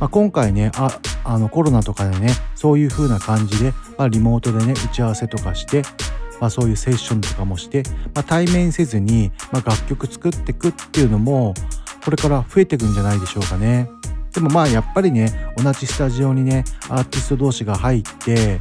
[0.00, 5.82] まあ、今回ねああのコロナとかでねそういう風な感じで、まあ、リモートでね打ち合わせとかして、
[6.40, 7.82] まあ、そういうセッションとかもして、
[8.14, 11.54] まあ、対面せずに、まあ、楽曲作っていくっていうのも
[12.04, 13.88] これから増えていくんじゃないでしょうかね。
[14.32, 18.60] でもまあやっぱりね同じスタジオにねアーティスト同士が入って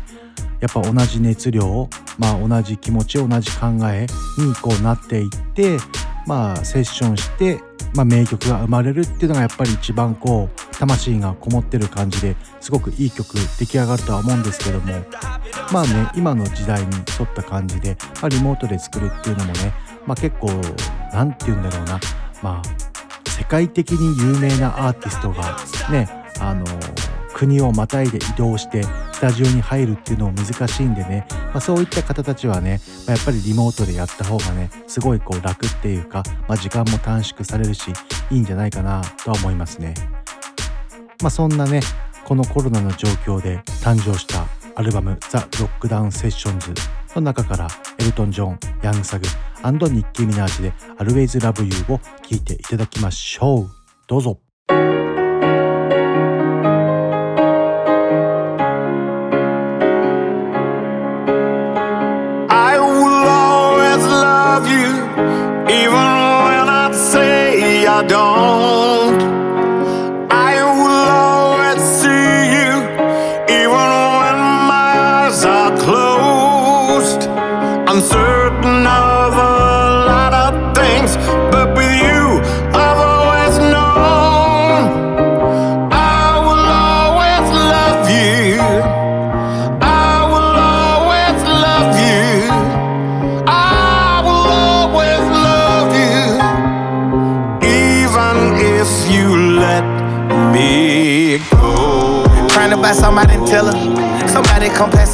[0.63, 4.07] やっぱ同じ熱量、まあ、同じ気持ち同じ考え
[4.37, 5.77] にこうなっていって
[6.25, 7.59] まあセッションして、
[7.93, 14.93] まあ、名曲が生まれるっていうのがやっぱり一番こう魂がこもってる感じですごくいい曲出来上がるとは思うんですけども
[15.73, 19.73] まあね今の時代に沿った感じで、まあ、リモートで作るっていうのもね、
[20.07, 20.47] まあ、結構
[21.11, 21.99] 何て言うんだろうな
[22.41, 25.57] まあ世界的に有名なアーティストが
[25.91, 26.07] ね
[26.39, 26.63] あの
[27.33, 37.91] 国をまたいで移動してスタジオに入るっていうのも難しいんでね、まあ、そういった方たちはね、まあ、やっぱりリモートでやった方がねすごいこう楽っていうか、まあ、時間も短縮されるし
[38.31, 39.93] いいんじゃないかなとは思いますね。
[41.21, 41.81] まあ、そんなね
[42.25, 46.73] このコロナの状況で誕生したアルバム「The Lockdown Sessions」
[47.15, 47.67] の中から
[47.99, 53.69] エルトン・ジョン、ヤング・サグニッキー・ミナージで「Always Love You」を聴いていただきましょう。
[54.07, 54.52] どうぞ。
[65.73, 65.93] Even
[66.45, 69.02] when I say I don't.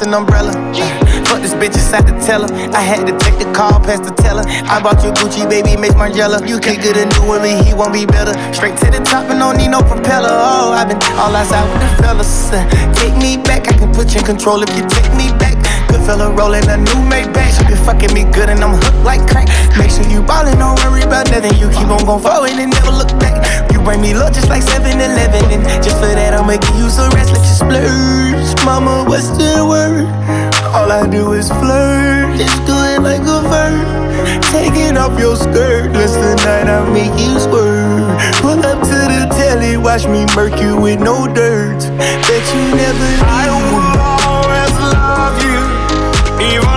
[0.01, 0.53] An umbrella.
[1.27, 2.47] Fuck this bitch inside the teller.
[2.71, 4.43] I had to take the call past the teller.
[4.47, 6.47] I bought you Gucci, baby, makes Margiela.
[6.47, 8.31] You can't get a new with me, he won't be better.
[8.53, 10.29] Straight to the top and don't need no propeller.
[10.31, 12.49] Oh, I've been all outside with the fellas.
[12.49, 15.68] Uh, take me back, I can put you in control if you take me back.
[16.09, 17.53] Fella rolling a new Maybach.
[17.53, 19.45] She been fucking me good and I'm hooked like crack.
[19.77, 21.53] Make sure you ballin', don't worry about nothing.
[21.61, 23.37] You keep on gon' forward and never look back.
[23.69, 25.45] You bring me luck just like 7 Eleven.
[25.53, 27.29] And just for that, I'ma give you some rest.
[27.29, 28.65] Let you splurge.
[28.65, 30.09] Mama, what's the word?
[30.73, 32.41] All I do is flirt.
[32.41, 34.41] Just do it like a verb.
[34.49, 35.93] Taking off your skirt.
[35.93, 38.09] Just tonight, I make you squirt.
[38.41, 41.77] Pull up to the telly, watch me murk you with no dirt.
[42.25, 44.08] Bet you never knew.
[46.41, 46.68] Even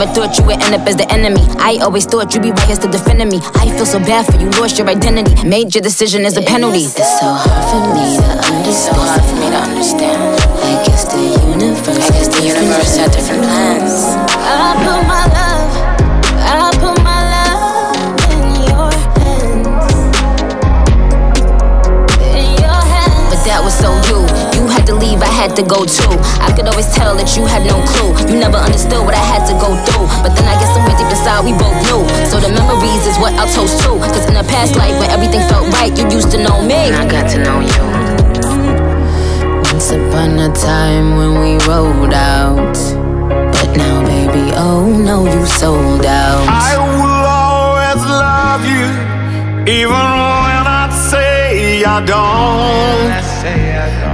[0.00, 1.40] never thought you would end up as the enemy.
[1.58, 3.40] I always thought you'd be right here still defending me.
[3.54, 5.46] I feel so bad for you, lost your identity.
[5.46, 6.88] Made your decision as a penalty.
[6.88, 8.74] It's so hard for me to understand.
[8.80, 10.40] So hard for me to understand.
[10.64, 11.20] I guess the
[11.52, 12.00] universe.
[12.00, 14.16] I guess the universe had different plans.
[14.40, 15.39] I put my love,
[25.40, 26.12] had to go too.
[26.44, 28.12] I could always tell that you had no clue.
[28.28, 30.04] You never understood what I had to go through.
[30.20, 32.04] But then I guess somewhere deep inside we both knew.
[32.28, 33.96] So the memories is what I'll toast to.
[34.12, 36.92] Cause in the past life when everything felt right, you used to know me.
[36.92, 37.84] I got to know you.
[39.72, 42.76] Once upon a time when we rolled out.
[43.56, 46.44] But now, baby, oh no, you sold out.
[46.52, 48.92] I will always love you,
[49.64, 50.04] even
[50.44, 53.08] when I say I don't.
[53.08, 54.09] I will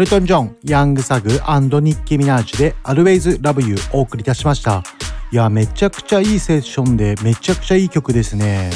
[0.00, 4.82] ルトン・ジョン、ヤング・サグニッキー・ミナージュで Always Love You お送りいたしました。
[5.30, 8.70] いや、めちゃくちゃいいセッションでめちゃくちゃいい曲ですね。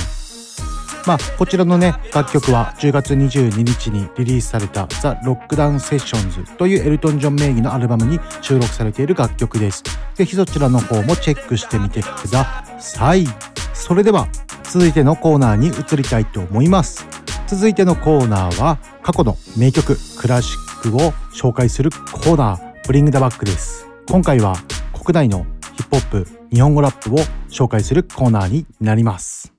[1.06, 9.82] まあ、こちらのね、楽曲は10月22日にリリースされた The Lockdown Sessions というエルトン・ジョン名義のアルバムに収録されている楽曲です。
[10.14, 13.26] ぜひそちらの方もチェックしてみてください。
[13.72, 14.28] それでは、
[14.64, 17.06] 続いてのコーナーに移りたいと思います。
[17.46, 24.56] 続いてのコーナーは過去の名曲クラシックを紹介するコーナーブリングダバックです今回は
[24.92, 27.18] 国内のヒップホップ日本語ラップを
[27.48, 29.52] 紹介するコーナーになります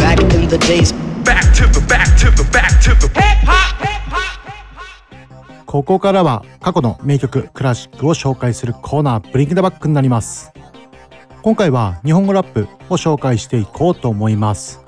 [0.00, 0.94] Back the back the.
[1.24, 3.20] Back the back the back the.
[5.70, 10.52] ここからは過去の名曲クラシックを紹介するコーナーブリングダバックになります
[11.42, 14.79] 今回は日本語ラップを紹介していこうと思います、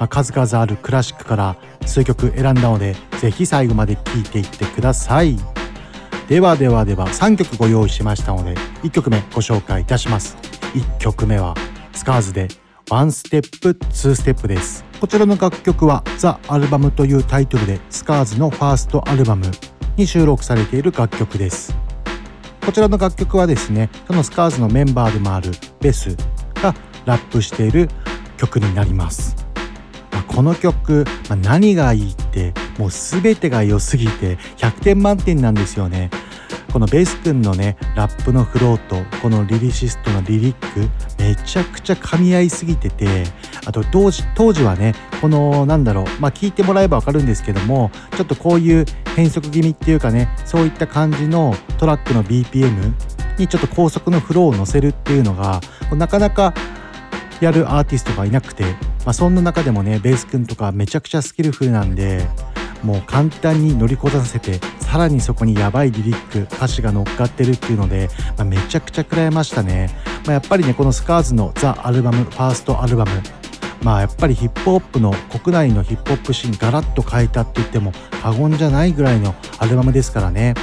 [0.00, 5.36] まあ、数々あるクラシックから数曲選んだのでぜひ最後まで聴いていってください。
[6.26, 10.36] ではではでは3曲ご用意しましたので1曲目ご紹介いたします。
[10.74, 11.54] 1曲目は
[11.92, 12.48] スカーズで
[12.88, 14.84] ワンステップツーステップです。
[15.00, 19.44] こちらの楽曲はザ・アルバムというタイトルでスカーズのファーストアルバム
[19.96, 21.76] に収録されている楽曲です。
[22.64, 26.16] こちらの楽曲はですねそのスカーズのメンバーでもあるベス
[26.62, 26.74] が
[27.04, 27.90] ラップしている
[28.38, 29.36] 曲になります、
[30.34, 36.10] この曲、まあ何がいいってもう全てが良すぎて100点満点なんですよね。
[36.72, 40.88] このベース君のねラップのフローとこのリリシストのリリック
[41.20, 43.24] めちゃくちゃ噛み合いすぎてて
[43.66, 48.84] あと当時当時はねこのなんだろうまあ聞いてもらえばわかるんですけどもちょっとこういう
[49.16, 52.92] 変則気味っていうかねそういった感じのトラックの BPM
[53.36, 55.60] にちょっと高速のフローを乗せるっていうのが
[55.92, 56.54] なかなか
[57.40, 58.64] やるアーティストがいなくて、
[59.04, 62.26] まあ、そんな中でもねベース君とかめちゃくちゃスキルフルなんで
[62.82, 69.90] もう簡単に乗りこなせてさらにそこにやばいリリック歌詞が乗っかってるっていうので、まあ、めちゃくちゃ食らいましたね、
[70.24, 73.10] まあ、やっぱりねこのスカーズのザ・アルバムファーストアルバム
[73.82, 75.12] まあやっぱりヒップホップの
[75.42, 80.54] 国内のヒップホップシーンガラッと変えたって言っても過言じゃないぐらいのアルバムですからね。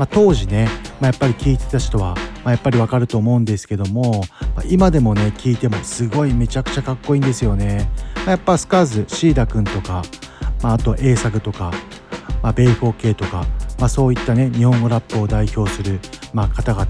[0.00, 0.66] まあ、当時ね、
[0.98, 4.22] まあ、やっぱり聴いてた人は、まあ、やっぱりわかると思うんですけども、
[4.56, 7.86] まあ今でもね聴いてもすごいめちゃくちゃかっこいいんですよね、
[8.16, 10.02] まあやっぱスカーズシーダくんとか、
[10.62, 11.70] まあ、あと A 作とか、
[12.42, 13.44] まあ、ベイフォー系とか、
[13.78, 16.00] まあ、そういったね日本語ラップを代表する、
[16.32, 16.86] まあ、方々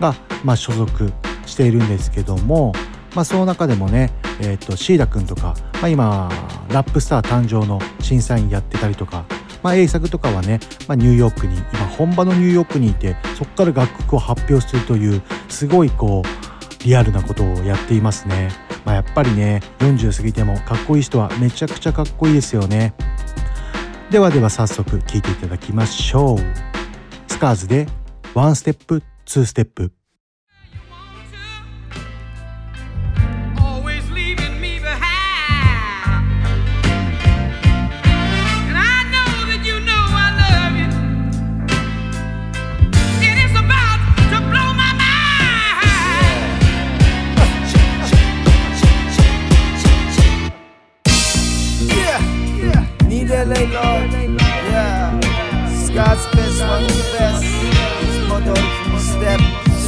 [0.00, 1.12] が、まあ、所属
[1.46, 2.72] しているんですけども、
[3.14, 6.28] まあ、その中でもね、えー、とシーダくんとか、まあ、今
[6.72, 9.24] ラップスター誕生の審査員やってたりとか
[9.62, 18.50] まあ、A 作とかはね、まあ、ニューヨークに今本場のニューヨークにいてそこから楽曲を発表するというすごいこうリアルなことをやっていますね、
[18.84, 22.94] まあ、やっぱりね40過ぎてもかっこいい人はめちゃくちゃかっこいいですよね。
[24.10, 26.38] ではでは早速聴いていただきましょう。
[27.26, 27.86] スカーズで
[28.32, 29.97] ワンステップツーステップ。
[53.48, 54.12] LA Lord.
[54.12, 55.20] Yeah.
[55.70, 57.44] Scott's best one, the best.
[58.28, 59.40] From the step.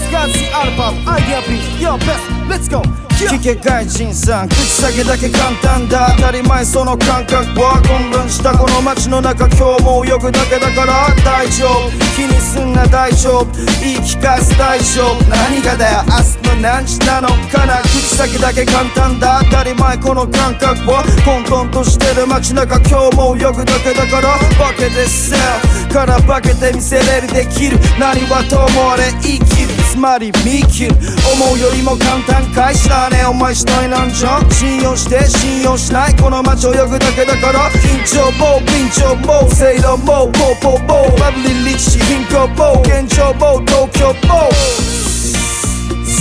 [0.08, 1.78] Scott's the album, idea beat.
[1.78, 2.24] Yo, best.
[2.48, 3.09] Let's go.
[3.28, 6.14] 聞け外人さん口先だけ簡単だ。
[6.16, 11.90] 当たり前その感覚は混乱したこの街の中今日も泳ぐだけだから大丈夫。
[12.16, 13.46] 気にすんな大丈夫。
[13.80, 15.24] 言い聞かす大丈夫。
[15.28, 16.04] 何がだよ。
[16.08, 17.82] 明日の何時なのかな。
[17.82, 27.78] 口先だけ簡単だ当たり前この感覚は混沌としてる街中今日も泳ぐだけだからバケでセルから化けてみせれるできる。
[27.98, 29.79] 何はともあれ生きる。
[29.90, 30.94] つまり見切る
[31.34, 45.09] 思うよりも簡単かい知らねお前したいなんじゃん信用して信用しないこの街泳ぐだけだから緊張も緊張もセイロもボーボーボーバブリーリッチ貧困も現状も東京も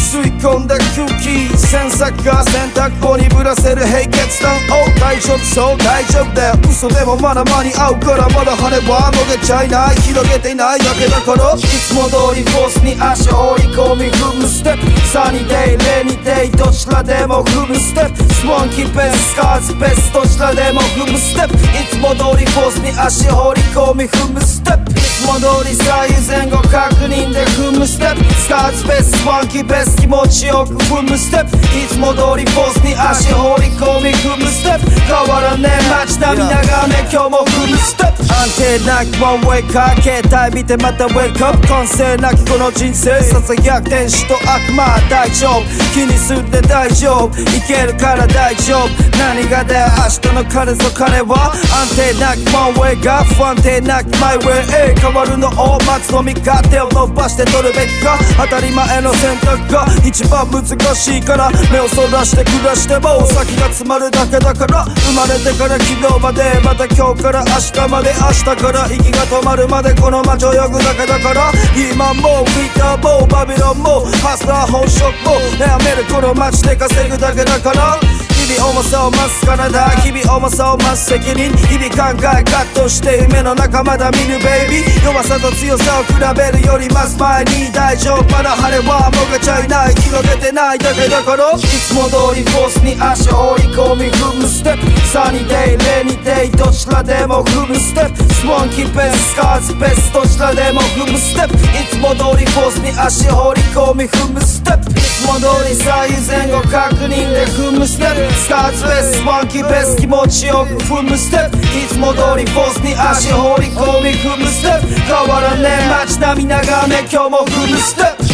[0.10, 9.96] 吸い込んだ空気詮索が洗濯棒にぶらせる平決断を大丈夫そう大丈夫だよ嘘でもまだ間に合うからまだ羽はもげちゃいない。
[10.02, 10.80] 広げていない。
[10.80, 14.90] だけだからいつも通りフォースに足を折り込み踏むステップ。
[15.14, 21.54] サニーデイレニーデイどちらでも踏むステップスモンキーベススカーズベスどちらでも踏むステップ。
[21.54, 24.89] いつも通りフォースに足を折り込み踏むステップ。
[25.00, 28.34] つも通り左右前後確認で踏むステップ。
[28.34, 31.58] スカーズベススモンキーベース気持ちよく踏むステップ。
[31.58, 34.90] いつも通りフォースに足を折り込み踏むステップ。
[34.90, 38.24] 変わらねえ街並み眺め今日も踏むステップ。
[38.30, 43.22] 安定なきワンウェイか携帯見てまたウェイクアップ完成なきこの人生。
[43.22, 45.64] ささやく天使と悪魔大丈夫。
[45.94, 47.42] 気にすって大丈夫。
[47.42, 48.90] いけるから大丈夫。
[49.18, 49.88] 何がだよ
[50.24, 51.54] 明日の金ぞ金は。
[51.54, 54.89] 安定なきワンウェイが不安定なきマイウェイ。
[54.96, 58.18] 変わるのを待つのみか手を伸ばして取るべきか。
[58.38, 60.64] 当たり前の選択が一番難
[60.96, 64.86] しいから目をそらして暮らしても先が詰まるだけだから。
[64.86, 71.52] 生まれてから昨日までまた今日から明日まで明日から息が止まるまでこの街を泳ぐだけだから。
[71.76, 78.29] 今もギターもバビロンもハスター本職も悩めるこの街で稼ぐだけだから。
[78.58, 81.52] 々重さを増す体日々重さを増す責任。
[81.70, 85.06] 日々考え葛藤して夢の中まだ見るベイビー。
[85.06, 95.00] 弱さと強さを比べるよりまず前に大丈夫まだ晴れはもげちゃいない広げてないだけだからいつも通りフォースに足を折り込み踏むステップ。
[95.10, 98.34] サニーデイレニーデイどちらでも踏むステップ。
[98.34, 101.56] スモンキーベススカーズベスどちらでも踏むステップ。
[101.56, 104.92] いつも通りフォースに足を折り込み踏むステップ。
[104.92, 108.39] いつも通り左右前後確認で踏むステップ。
[108.39, 118.25] スカーズベスモンキーベス気持ちよく踏むステップいつも通りフォースに足を折り込み踏むステップ変わらねえ街並み眺め今日も踏むステップ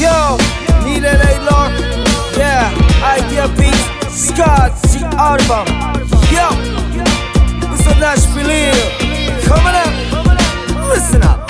[0.00, 0.36] Yo,
[0.84, 1.72] need it a lock
[2.36, 2.70] Yeah,
[3.02, 3.74] idea beat
[4.10, 5.66] Scott, the album
[6.32, 6.48] Yo,
[7.72, 8.72] it's a Nashville
[9.44, 9.90] Coming up,
[10.92, 11.43] listen up Listen up,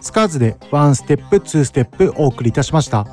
[0.00, 3.06] SCARS で One Step Two Step お送りいたしました。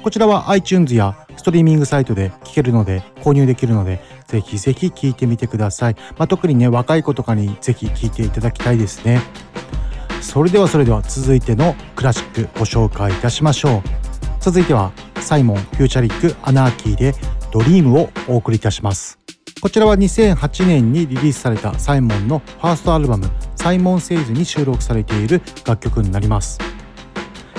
[0.00, 9.20] こちらは iTunes やストリーミングサイトで聴けるので購入できるのでぜひぜひ聴いてみてください、まあ、特にね若い子とかにぜひ聴いていただきたいですね。
[10.20, 13.82] それではそれでは続いてのクラシックご紹介いたしましょう。
[14.38, 17.12] 続いては SIMON featuring ANARCHY で
[17.50, 19.18] Dream をお送りいたします。
[19.60, 26.60] こちらは2008年にリリースされた SIMON のファーストアルバム「Simon Says」に収録されている楽曲になります。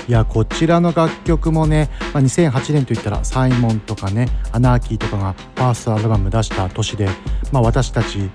[0.08, 7.08] いやこちらの楽曲もね、まあ、2008年といったらサイモンとかねアナーキーとかがファーストアルバム出した年で、
[7.52, 8.32] まあ、私たち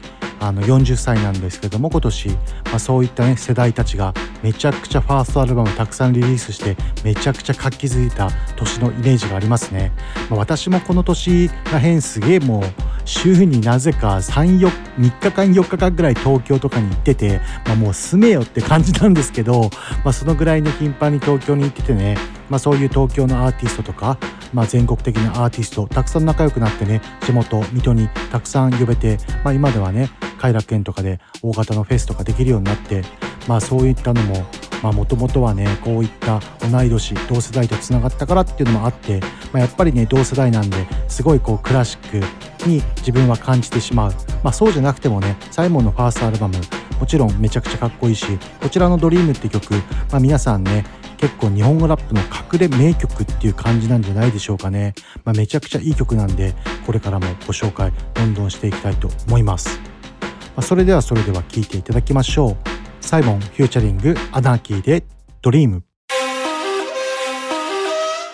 [0.48, 2.36] あの40歳なんですけども今年、ま
[2.74, 9.92] あ、そういったね世代たちがめちゃくちゃファーストアルバムたくさんリリースしてめちゃくちゃ活気づいた年のイメージがありますね、
[10.28, 12.62] まあ、私もこの年らへんすげえもう
[13.04, 19.70] 週になぜか34 3日間4日間ぐらい東京とかに行ってて、まあ、もう住めよって感じなんですけど、
[20.04, 22.16] まあ、そのぐらいね頻繁に東京に行っててね、
[22.48, 24.18] まあ、そういう東京のアーティストとか、
[24.52, 33.02] まあ、全国的なアーティストたくさん仲良くなってね地元水戸にたくさん呼べて、まあ、今ではね偕楽園とかで大型のフェスとかできるようになって
[33.48, 34.46] まあそういったのも
[34.92, 36.40] もともとはねこういった
[36.70, 39.20] 同い年同世代とつながったからっていうのもあって、
[39.52, 46.56] まあ、やっぱりね同世代なんですごいこうクラシックに自分は感じてしまう、まあ、そうじゃなくてもね SIMON のファーストアルバム
[47.00, 48.26] もちろんめちゃくちゃかっこいいし
[48.60, 49.74] こちらの「Dream って曲、
[50.10, 50.84] まあ、皆さんね
[51.24, 54.92] 結構日本語ラップの隠れ名曲っていう感じなんじゃないでしょうかね、
[55.24, 56.52] まあ、めちゃくちゃいい曲なんで
[56.84, 59.78] これからもご紹介どんどんしていきたいと思います、
[60.20, 62.56] まあ、それではそれでは聴いていただきましょう
[63.00, 65.06] SIMON featuring ANARCHY で
[65.40, 65.82] Dream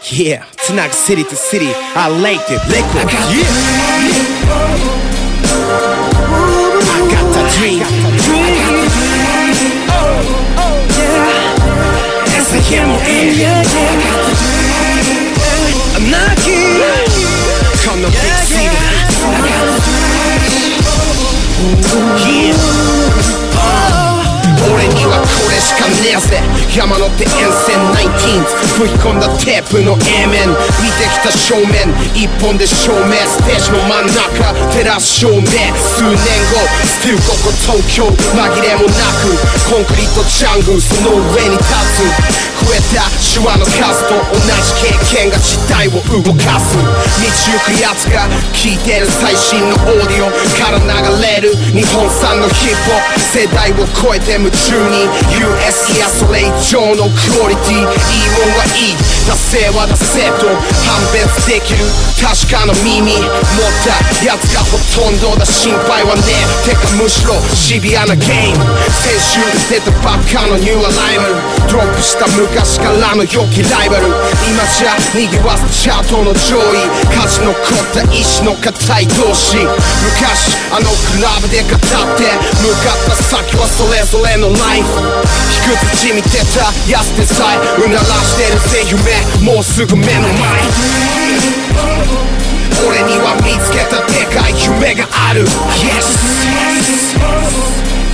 [0.03, 3.09] Yeah, tonight city to city, I like it, liquid.
[3.31, 3.47] Yeah.
[6.83, 8.10] I got the dream.
[12.51, 13.63] 새해 모임여행
[15.95, 17.05] I'm not here
[17.85, 18.67] 건너 big city
[19.23, 19.79] I got the
[22.19, 23.00] thrill
[24.69, 26.43] 俺にはこれしかねえぜ
[26.77, 27.31] 山手沿
[27.65, 30.49] 線 19th 吹き込んだテープの A 面
[30.81, 31.89] 見てきた正面。
[32.15, 34.53] 一本で照明ステージの真ん中。
[34.71, 35.43] 照らす照明。
[35.77, 36.17] 数年
[36.53, 38.05] 後 Still ここ東京。
[38.07, 39.35] 紛れもなく。
[39.69, 41.65] コンクリートジャングルその上に立
[41.97, 42.41] つ。
[42.61, 46.77] 増えた手話の数と同じ経験が時代を動かす。
[46.77, 50.31] 道行くやつが聴いてる最新のオーディオ。
[50.61, 53.21] から流れる日本産のヒップホップ。
[53.21, 58.97] 世代を超えて中に US やそれ以上のクオリティいいもんはいい
[59.27, 60.47] 惰性は惰性と
[60.87, 61.85] 判別できる。
[62.19, 63.13] 確かな耳。
[63.13, 63.29] 持っ
[63.85, 63.95] た
[64.25, 66.23] やつがほとんどだ心配はね
[66.65, 66.71] え。
[66.71, 68.65] てかむしろシビアなゲーム。
[68.91, 71.35] 先週出たばっかのニューアライバル。
[71.69, 74.07] ドロップした昔からの良きライバル。
[74.49, 79.59] 今じゃ賑わすチャートの上位価値の凝った意志の固い同士。
[79.61, 81.79] 昔あのクラブで語っ
[82.17, 82.25] て
[82.63, 84.89] 向かった先はそれぞれのライフ。
[85.51, 86.73] 卑屈地見てた。
[86.89, 89.53] やつでさえうならしてるぜ夢。
[89.53, 90.31] もうすぐ目の前。
[92.89, 95.45] 俺には見つけたでかい夢がある。
[95.45, 97.19] Yes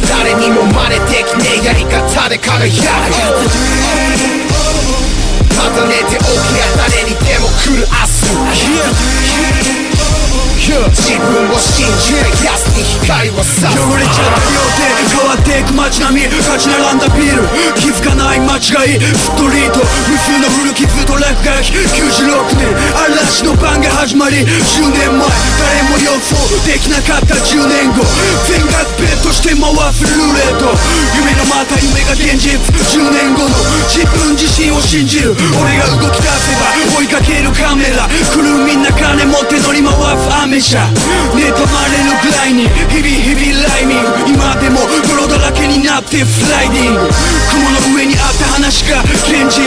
[0.09, 2.83] 誰にも真似できねえやり方で輝く。
[5.57, 6.27] また寝て起き
[6.59, 8.67] や誰にでも来る明日。
[9.23, 10.26] Yeah.
[10.37, 17.47] 自分を信じてやつに光を差す汚れちゃったよって変わっていく街並み立ち並んだビル
[17.79, 26.35] 気づかない間違いストリート無数の古傷と落書き96年嵐の番が始まり10年前誰も予想
[26.67, 28.03] できなかった10年後
[28.51, 30.67] 全額ベットして回すルーレット
[31.17, 33.55] 夢のまた夢が現実10年後の
[33.89, 35.35] 自分自身を信じる。
[35.57, 38.09] 俺が動き出せば追いかけるカメラ。
[38.09, 40.26] 来るみんな金持って乗り回す。
[40.43, 40.87] 雨じゃ。
[41.35, 44.07] 妬まれるぐらいに日々日々ライミング。
[44.27, 47.01] 今でも泥だらけになってスライディング。
[47.01, 49.67] 雲の上にあった話が現実。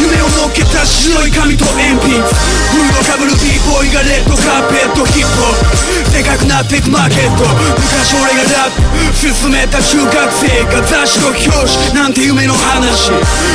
[0.00, 2.18] 夢を乗っけた白い紙と鉛筆。
[2.18, 5.60] フードかぶる b ボーイがレッドカーペットヒップホッ
[6.06, 6.12] プ。
[6.12, 7.44] でかくなっていくマーケット。
[7.76, 8.82] 昔俺がラップ。
[9.12, 11.94] 進めた中学生が雑誌の表紙。
[11.94, 13.12] なんて夢の話。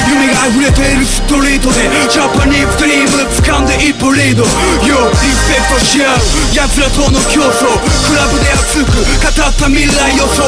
[0.09, 3.23] 夢が溢れているストリートでジャパニーズドリーム。
[3.41, 4.43] 掴んで一歩リード。
[4.83, 6.17] Yo リスペクトし合う
[6.53, 7.67] 奴らとの競争。
[8.07, 10.43] クラブで熱く語った未来予想。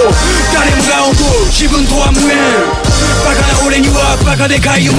[0.53, 1.45] 誰もが思う。
[1.49, 2.37] 自分とは無縁。
[3.25, 4.95] バカな俺にはバカでかい夢。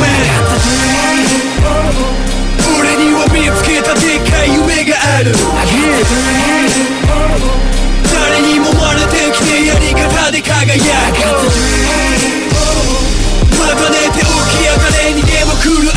[2.79, 5.35] 俺には見つけたでかい夢がある、
[8.09, 10.79] 誰にも真似できねえやり方で輝
[11.13, 11.19] く。
[13.59, 14.27] また寝て起
[14.57, 15.93] きや誰にでも来る明日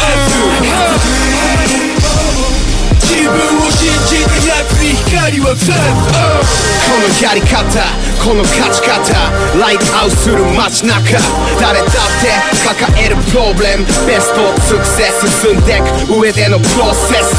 [3.02, 5.74] 自分を信じたやつに光は全部
[6.86, 9.04] このやり方この勝ち方。
[9.60, 11.20] ライトアウトする街中。
[11.60, 11.90] 誰だっ
[12.24, 12.32] て
[12.64, 15.12] 抱えるプロブレムベストを尽くせ
[15.52, 17.36] 進んでく上でのプロセス。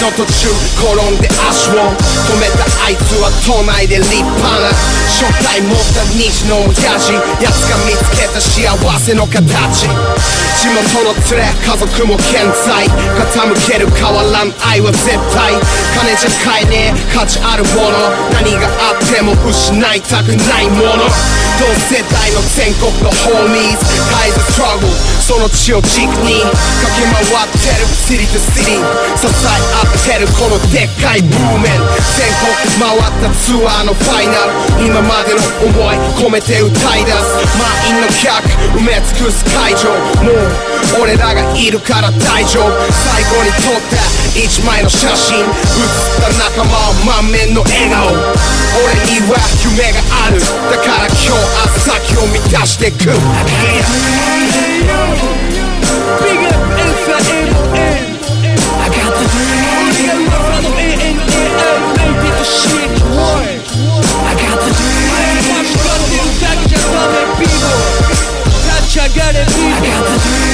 [0.00, 0.48] 道の途中
[0.80, 4.72] 転んで足を止めたあいつは都内で立派な。
[5.12, 9.84] 正体持った西の親父やつが見つけた幸せの形。
[10.56, 12.88] 地元の連れ家族も健在。
[12.88, 15.52] 傾ける変わらん愛は絶対
[16.00, 17.14] 金じゃ買えねえ。
[17.14, 18.10] 価値あるもの。
[18.32, 20.05] 何があっても失い。
[20.08, 21.10] たくないもの。
[21.58, 23.84] 同世代の全国のホーミーズ。
[23.86, 26.54] 絶えずストラグルその血を軸に駆
[26.94, 28.86] け回ってるシティとシティ
[29.18, 31.82] 支え合ってるこのでっかいブーメン。
[32.14, 34.86] 全国回ったツアーのファイナル。
[34.86, 37.18] 今までの思い込めて歌い出す。
[37.58, 38.46] 満員の客
[38.78, 39.90] 埋め尽くす会場。
[40.22, 42.70] もう俺らがいるから大丈夫。
[42.92, 43.98] 最後に撮った
[44.38, 45.42] 一枚の写真。
[45.42, 45.50] 写
[46.20, 48.14] った仲間は満面の笑顔。
[48.76, 53.10] 俺には夢がだから今日明日先を満たしてく
[69.88, 70.45] I.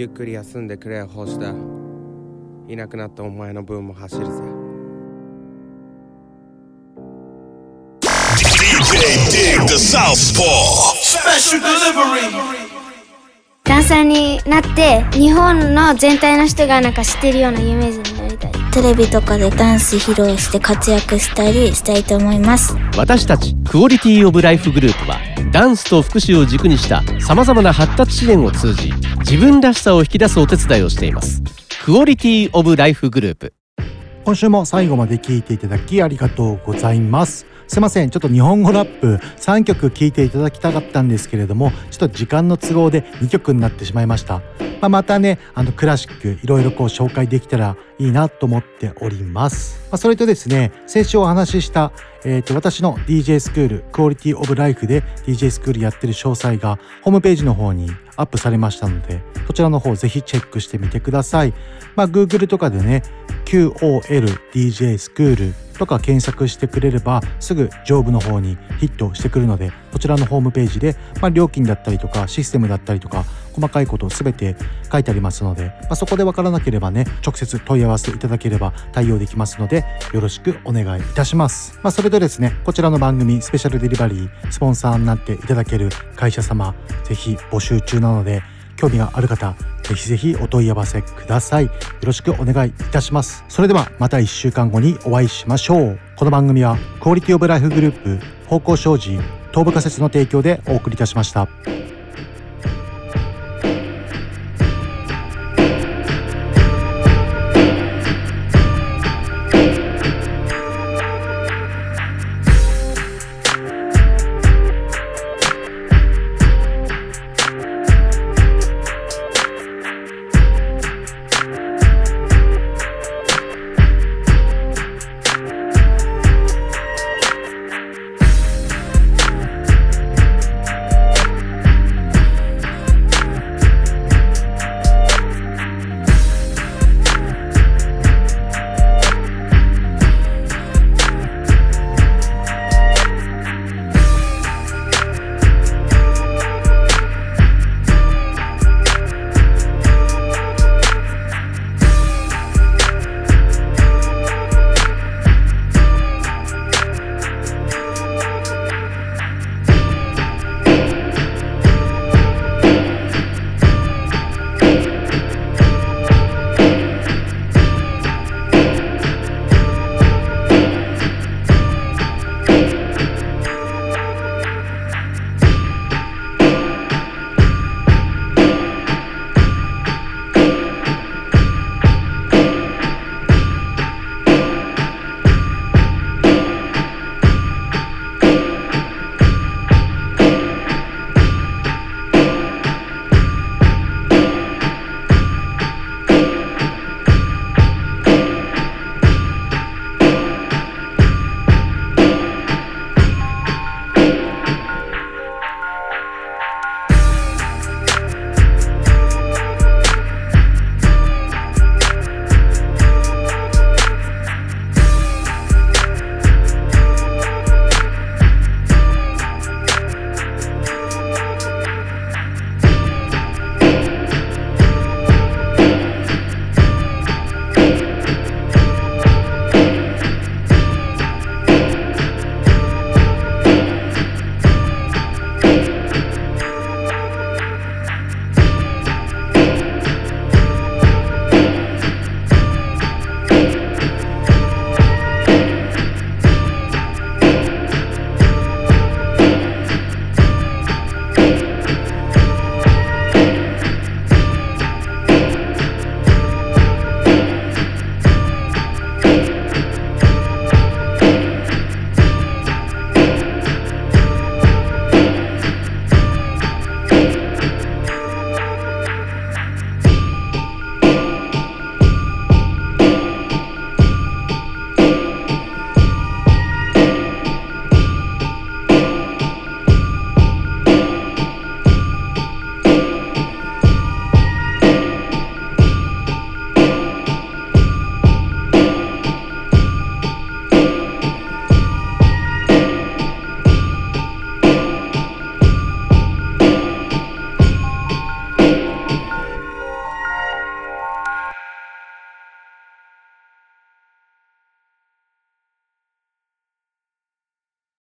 [0.00, 1.50] ゆっくり休んでくれ星田
[2.72, 4.32] いなくなったお前の分も走るぜ
[8.34, 10.94] DJ Dig the Southpaw.
[11.02, 12.80] Special delivery.
[13.64, 25.18] ダンサーになって日本の全体の人がなんか知ってるような有名人になりたいテレビとかでダンス披露して活躍したりしたいと思います私たちクオリティオブライフグループは
[25.52, 28.90] ダンスと福祉を軸にしたさまざまな発達支援を通じ
[29.30, 31.40] 自分らしさを引き出すお手伝いをしています。
[31.84, 33.54] クオリティオブライフグループ
[34.24, 37.46] 今週も最後まで聞いていただきありがとうございます。
[37.70, 38.10] すいません。
[38.10, 44.40] ちょっと日本語ラップ3曲聴いていただきたかったんですけれどもちょっと時間の都合で2曲になってしまいました、
[44.80, 51.92] まあ、またねあのクラシックいろいろこう紹介できたらいいなと思っております、まあ、それとですね先週お話しした、
[52.24, 61.54] えー、と私の DJ スクールクオリティオブライフで DJ スクールやってる詳細がホームページの方にアップされましたのでそちらの方ぜひチェックしてみてください。
[61.94, 63.04] まあ Google とかでね
[63.44, 73.24] QOLDJ スクールとか検索してくれればすぐ上部の方にヒットしてくるのでこちらのホームページで、まあ、料金だったりとかシステムだったりとか
[73.54, 74.56] 細かいことを全て
[74.92, 86.74] 書いてありますので、まあ、そこでわからなければね直接問い合わせいただければ対応できますのでよろしくお願いいたします、まあ、それとですねこちらの番組スペシャルデリバリースポンサーになっていただける会社様
[87.04, 88.42] ぜひ募集中なので
[88.80, 89.54] 興味がある方
[89.90, 91.64] ぜひぜひお問い合わせください。
[91.64, 91.70] よ
[92.04, 93.44] ろしくお願いいたします。
[93.48, 95.98] それではまた1週間後にお会いしましょう。
[96.16, 99.10] この番組はクオリティオブライフグループ方向障子
[99.50, 101.48] 東部仮説の提供でお送りいたしました。